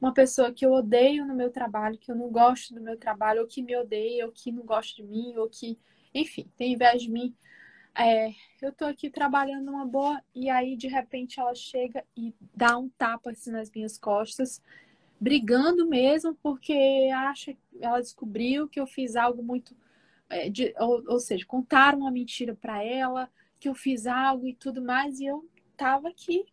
uma 0.00 0.14
pessoa 0.14 0.52
que 0.52 0.64
eu 0.64 0.72
odeio 0.72 1.26
no 1.26 1.34
meu 1.34 1.50
trabalho, 1.50 1.98
que 1.98 2.12
eu 2.12 2.14
não 2.14 2.30
gosto 2.30 2.72
do 2.72 2.80
meu 2.80 2.96
trabalho, 2.96 3.40
ou 3.40 3.46
que 3.48 3.60
me 3.60 3.76
odeia, 3.76 4.24
ou 4.24 4.30
que 4.30 4.52
não 4.52 4.64
gosta 4.64 4.94
de 4.94 5.02
mim, 5.02 5.34
ou 5.36 5.48
que, 5.48 5.76
enfim, 6.14 6.48
tem 6.56 6.74
inveja 6.74 6.98
de 6.98 7.10
mim. 7.10 7.34
É, 7.92 8.30
eu 8.62 8.72
tô 8.72 8.84
aqui 8.84 9.10
trabalhando 9.10 9.64
numa 9.64 9.84
boa, 9.84 10.22
e 10.32 10.48
aí 10.48 10.76
de 10.76 10.86
repente 10.86 11.40
ela 11.40 11.56
chega 11.56 12.04
e 12.16 12.32
dá 12.54 12.78
um 12.78 12.88
tapa 12.88 13.32
assim 13.32 13.50
nas 13.50 13.68
minhas 13.68 13.98
costas, 13.98 14.62
brigando 15.22 15.88
mesmo, 15.88 16.34
porque 16.42 16.74
acha, 17.14 17.56
ela 17.80 18.00
descobriu 18.00 18.68
que 18.68 18.80
eu 18.80 18.88
fiz 18.88 19.14
algo 19.14 19.40
muito. 19.40 19.72
É, 20.28 20.50
de, 20.50 20.74
ou, 20.80 21.00
ou 21.06 21.20
seja, 21.20 21.46
contaram 21.46 22.00
uma 22.00 22.10
mentira 22.10 22.56
para 22.56 22.82
ela, 22.82 23.30
que 23.60 23.68
eu 23.68 23.74
fiz 23.74 24.08
algo 24.08 24.48
e 24.48 24.52
tudo 24.52 24.82
mais, 24.82 25.20
e 25.20 25.26
eu 25.26 25.48
estava 25.70 26.08
aqui. 26.08 26.44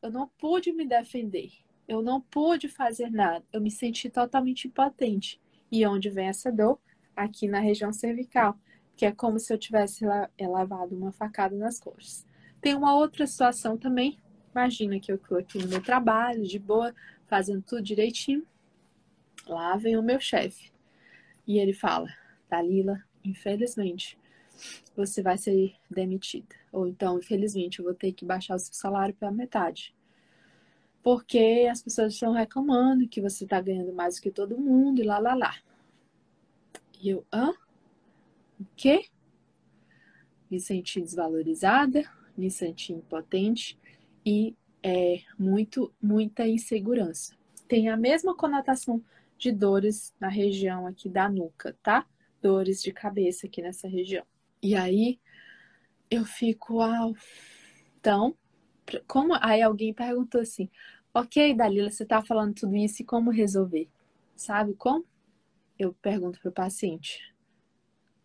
Eu 0.00 0.10
não 0.10 0.28
pude 0.38 0.72
me 0.72 0.86
defender. 0.86 1.52
Eu 1.86 2.00
não 2.00 2.18
pude 2.18 2.68
fazer 2.68 3.10
nada. 3.10 3.44
Eu 3.52 3.60
me 3.60 3.70
senti 3.70 4.08
totalmente 4.08 4.66
impotente. 4.66 5.38
E 5.70 5.86
onde 5.86 6.08
vem 6.08 6.28
essa 6.28 6.50
dor? 6.50 6.80
Aqui 7.14 7.46
na 7.46 7.60
região 7.60 7.92
cervical, 7.92 8.58
que 8.96 9.04
é 9.04 9.12
como 9.12 9.38
se 9.38 9.52
eu 9.52 9.58
tivesse 9.58 10.06
lavado 10.40 10.96
uma 10.96 11.12
facada 11.12 11.54
nas 11.54 11.78
costas. 11.78 12.26
Tem 12.62 12.74
uma 12.74 12.94
outra 12.96 13.26
situação 13.26 13.76
também. 13.76 14.18
Imagina 14.52 14.98
que 14.98 15.12
eu 15.12 15.16
estou 15.16 15.36
aqui 15.36 15.58
no 15.58 15.68
meu 15.68 15.82
trabalho, 15.82 16.42
de 16.44 16.58
boa, 16.58 16.94
fazendo 17.26 17.62
tudo 17.62 17.82
direitinho. 17.82 18.46
Lá 19.46 19.76
vem 19.76 19.96
o 19.96 20.02
meu 20.02 20.20
chefe. 20.20 20.72
E 21.46 21.58
ele 21.58 21.72
fala: 21.72 22.08
Dalila, 22.48 23.02
infelizmente, 23.24 24.18
você 24.96 25.22
vai 25.22 25.38
ser 25.38 25.74
demitida. 25.90 26.54
Ou 26.72 26.86
então, 26.86 27.18
infelizmente, 27.18 27.78
eu 27.78 27.84
vou 27.84 27.94
ter 27.94 28.12
que 28.12 28.24
baixar 28.24 28.56
o 28.56 28.58
seu 28.58 28.74
salário 28.74 29.14
pela 29.14 29.30
metade. 29.30 29.94
Porque 31.02 31.68
as 31.70 31.82
pessoas 31.82 32.14
estão 32.14 32.32
reclamando 32.32 33.08
que 33.08 33.20
você 33.20 33.44
está 33.44 33.60
ganhando 33.60 33.92
mais 33.92 34.16
do 34.16 34.22
que 34.22 34.30
todo 34.30 34.58
mundo 34.58 35.00
e 35.00 35.04
lá, 35.04 35.18
lá, 35.18 35.34
lá. 35.34 35.54
E 37.00 37.10
eu, 37.10 37.24
hã? 37.32 37.52
O 38.58 38.64
quê? 38.74 39.06
Me 40.50 40.58
senti 40.58 41.00
desvalorizada, 41.00 42.02
me 42.36 42.50
senti 42.50 42.92
impotente 42.92 43.78
e 44.24 44.56
é, 44.82 45.20
muito, 45.38 45.92
muita 46.00 46.46
insegurança. 46.46 47.34
Tem 47.68 47.88
a 47.88 47.96
mesma 47.96 48.34
conotação 48.34 49.02
de 49.36 49.52
dores 49.52 50.14
na 50.20 50.28
região 50.28 50.86
aqui 50.86 51.08
da 51.08 51.28
nuca, 51.28 51.76
tá? 51.82 52.06
Dores 52.40 52.82
de 52.82 52.92
cabeça 52.92 53.46
aqui 53.46 53.60
nessa 53.60 53.88
região. 53.88 54.24
E 54.62 54.74
aí 54.74 55.20
eu 56.10 56.24
fico, 56.24 56.74
uau. 56.76 57.14
Então, 57.98 58.36
como 59.06 59.34
aí 59.40 59.62
alguém 59.62 59.92
perguntou 59.92 60.40
assim: 60.40 60.70
"OK, 61.12 61.54
Dalila, 61.54 61.90
você 61.90 62.04
tá 62.06 62.22
falando 62.22 62.54
tudo 62.54 62.76
isso 62.76 63.02
e 63.02 63.04
como 63.04 63.30
resolver?" 63.30 63.88
Sabe 64.34 64.74
como? 64.74 65.04
Eu 65.78 65.92
pergunto 65.94 66.40
pro 66.40 66.52
paciente: 66.52 67.34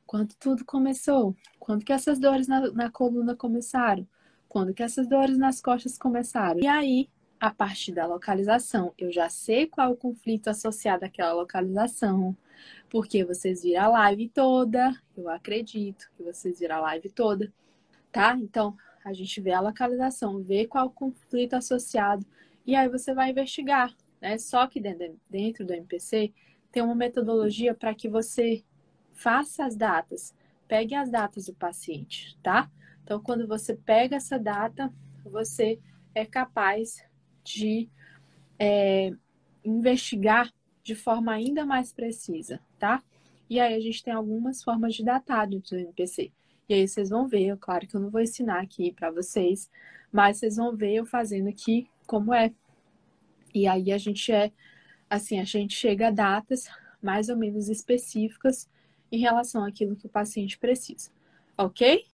"Quando 0.05 0.35
tudo 0.35 0.63
começou? 0.65 1.35
Quando 1.59 1.83
que 1.83 1.93
essas 1.93 2.19
dores 2.19 2.47
na, 2.47 2.71
na 2.71 2.91
coluna 2.91 3.35
começaram? 3.35 4.07
Quando 4.51 4.73
que 4.73 4.83
essas 4.83 5.07
dores 5.07 5.37
nas 5.37 5.61
costas 5.61 5.97
começaram?" 5.97 6.59
E 6.59 6.67
aí 6.67 7.09
a 7.41 7.49
partir 7.49 7.91
da 7.91 8.05
localização. 8.05 8.93
Eu 8.95 9.11
já 9.11 9.27
sei 9.27 9.65
qual 9.65 9.87
é 9.87 9.89
o 9.89 9.97
conflito 9.97 10.47
associado 10.47 11.03
àquela 11.03 11.33
localização, 11.33 12.37
porque 12.87 13.25
vocês 13.25 13.63
viram 13.63 13.85
a 13.85 13.87
live 13.87 14.29
toda, 14.29 14.95
eu 15.17 15.27
acredito 15.27 16.11
que 16.15 16.21
vocês 16.21 16.59
viram 16.59 16.75
a 16.75 16.81
live 16.81 17.09
toda, 17.09 17.51
tá? 18.11 18.37
Então, 18.37 18.77
a 19.03 19.11
gente 19.11 19.41
vê 19.41 19.53
a 19.53 19.59
localização, 19.59 20.43
vê 20.43 20.67
qual 20.67 20.85
é 20.85 20.87
o 20.87 20.91
conflito 20.91 21.55
associado, 21.55 22.23
e 22.63 22.75
aí 22.75 22.87
você 22.87 23.11
vai 23.11 23.31
investigar, 23.31 23.91
né? 24.21 24.37
Só 24.37 24.67
que 24.67 24.79
dentro 24.79 25.65
do 25.65 25.73
MPC 25.73 26.31
tem 26.71 26.83
uma 26.83 26.93
metodologia 26.93 27.73
para 27.73 27.95
que 27.95 28.07
você 28.07 28.63
faça 29.13 29.65
as 29.65 29.75
datas, 29.75 30.35
pegue 30.67 30.93
as 30.93 31.09
datas 31.09 31.47
do 31.47 31.55
paciente, 31.55 32.37
tá? 32.43 32.69
Então, 33.11 33.21
quando 33.21 33.45
você 33.45 33.75
pega 33.75 34.15
essa 34.15 34.39
data, 34.39 34.89
você 35.25 35.77
é 36.15 36.25
capaz 36.25 37.03
de 37.43 37.89
é, 38.57 39.11
investigar 39.65 40.49
de 40.81 40.95
forma 40.95 41.33
ainda 41.33 41.65
mais 41.65 41.91
precisa, 41.91 42.61
tá? 42.79 43.03
E 43.49 43.59
aí 43.59 43.75
a 43.75 43.81
gente 43.81 44.01
tem 44.01 44.13
algumas 44.13 44.63
formas 44.63 44.95
de 44.95 45.03
datar 45.03 45.45
dentro 45.45 45.75
do 45.75 45.81
NPC. 45.81 46.31
E 46.69 46.73
aí 46.73 46.87
vocês 46.87 47.09
vão 47.09 47.27
ver, 47.27 47.57
claro 47.57 47.85
que 47.85 47.97
eu 47.97 47.99
não 47.99 48.09
vou 48.09 48.21
ensinar 48.21 48.61
aqui 48.61 48.93
para 48.93 49.11
vocês, 49.11 49.69
mas 50.09 50.37
vocês 50.37 50.55
vão 50.55 50.73
ver 50.73 50.93
eu 50.93 51.05
fazendo 51.05 51.49
aqui 51.49 51.89
como 52.07 52.33
é. 52.33 52.53
E 53.53 53.67
aí 53.67 53.91
a 53.91 53.97
gente 53.97 54.31
é, 54.31 54.53
assim, 55.09 55.37
a 55.37 55.43
gente 55.43 55.75
chega 55.75 56.07
a 56.07 56.11
datas 56.11 56.69
mais 57.03 57.27
ou 57.27 57.35
menos 57.35 57.67
específicas 57.67 58.69
em 59.11 59.19
relação 59.19 59.65
àquilo 59.65 59.97
que 59.97 60.05
o 60.05 60.09
paciente 60.09 60.57
precisa, 60.57 61.11
ok? 61.57 62.09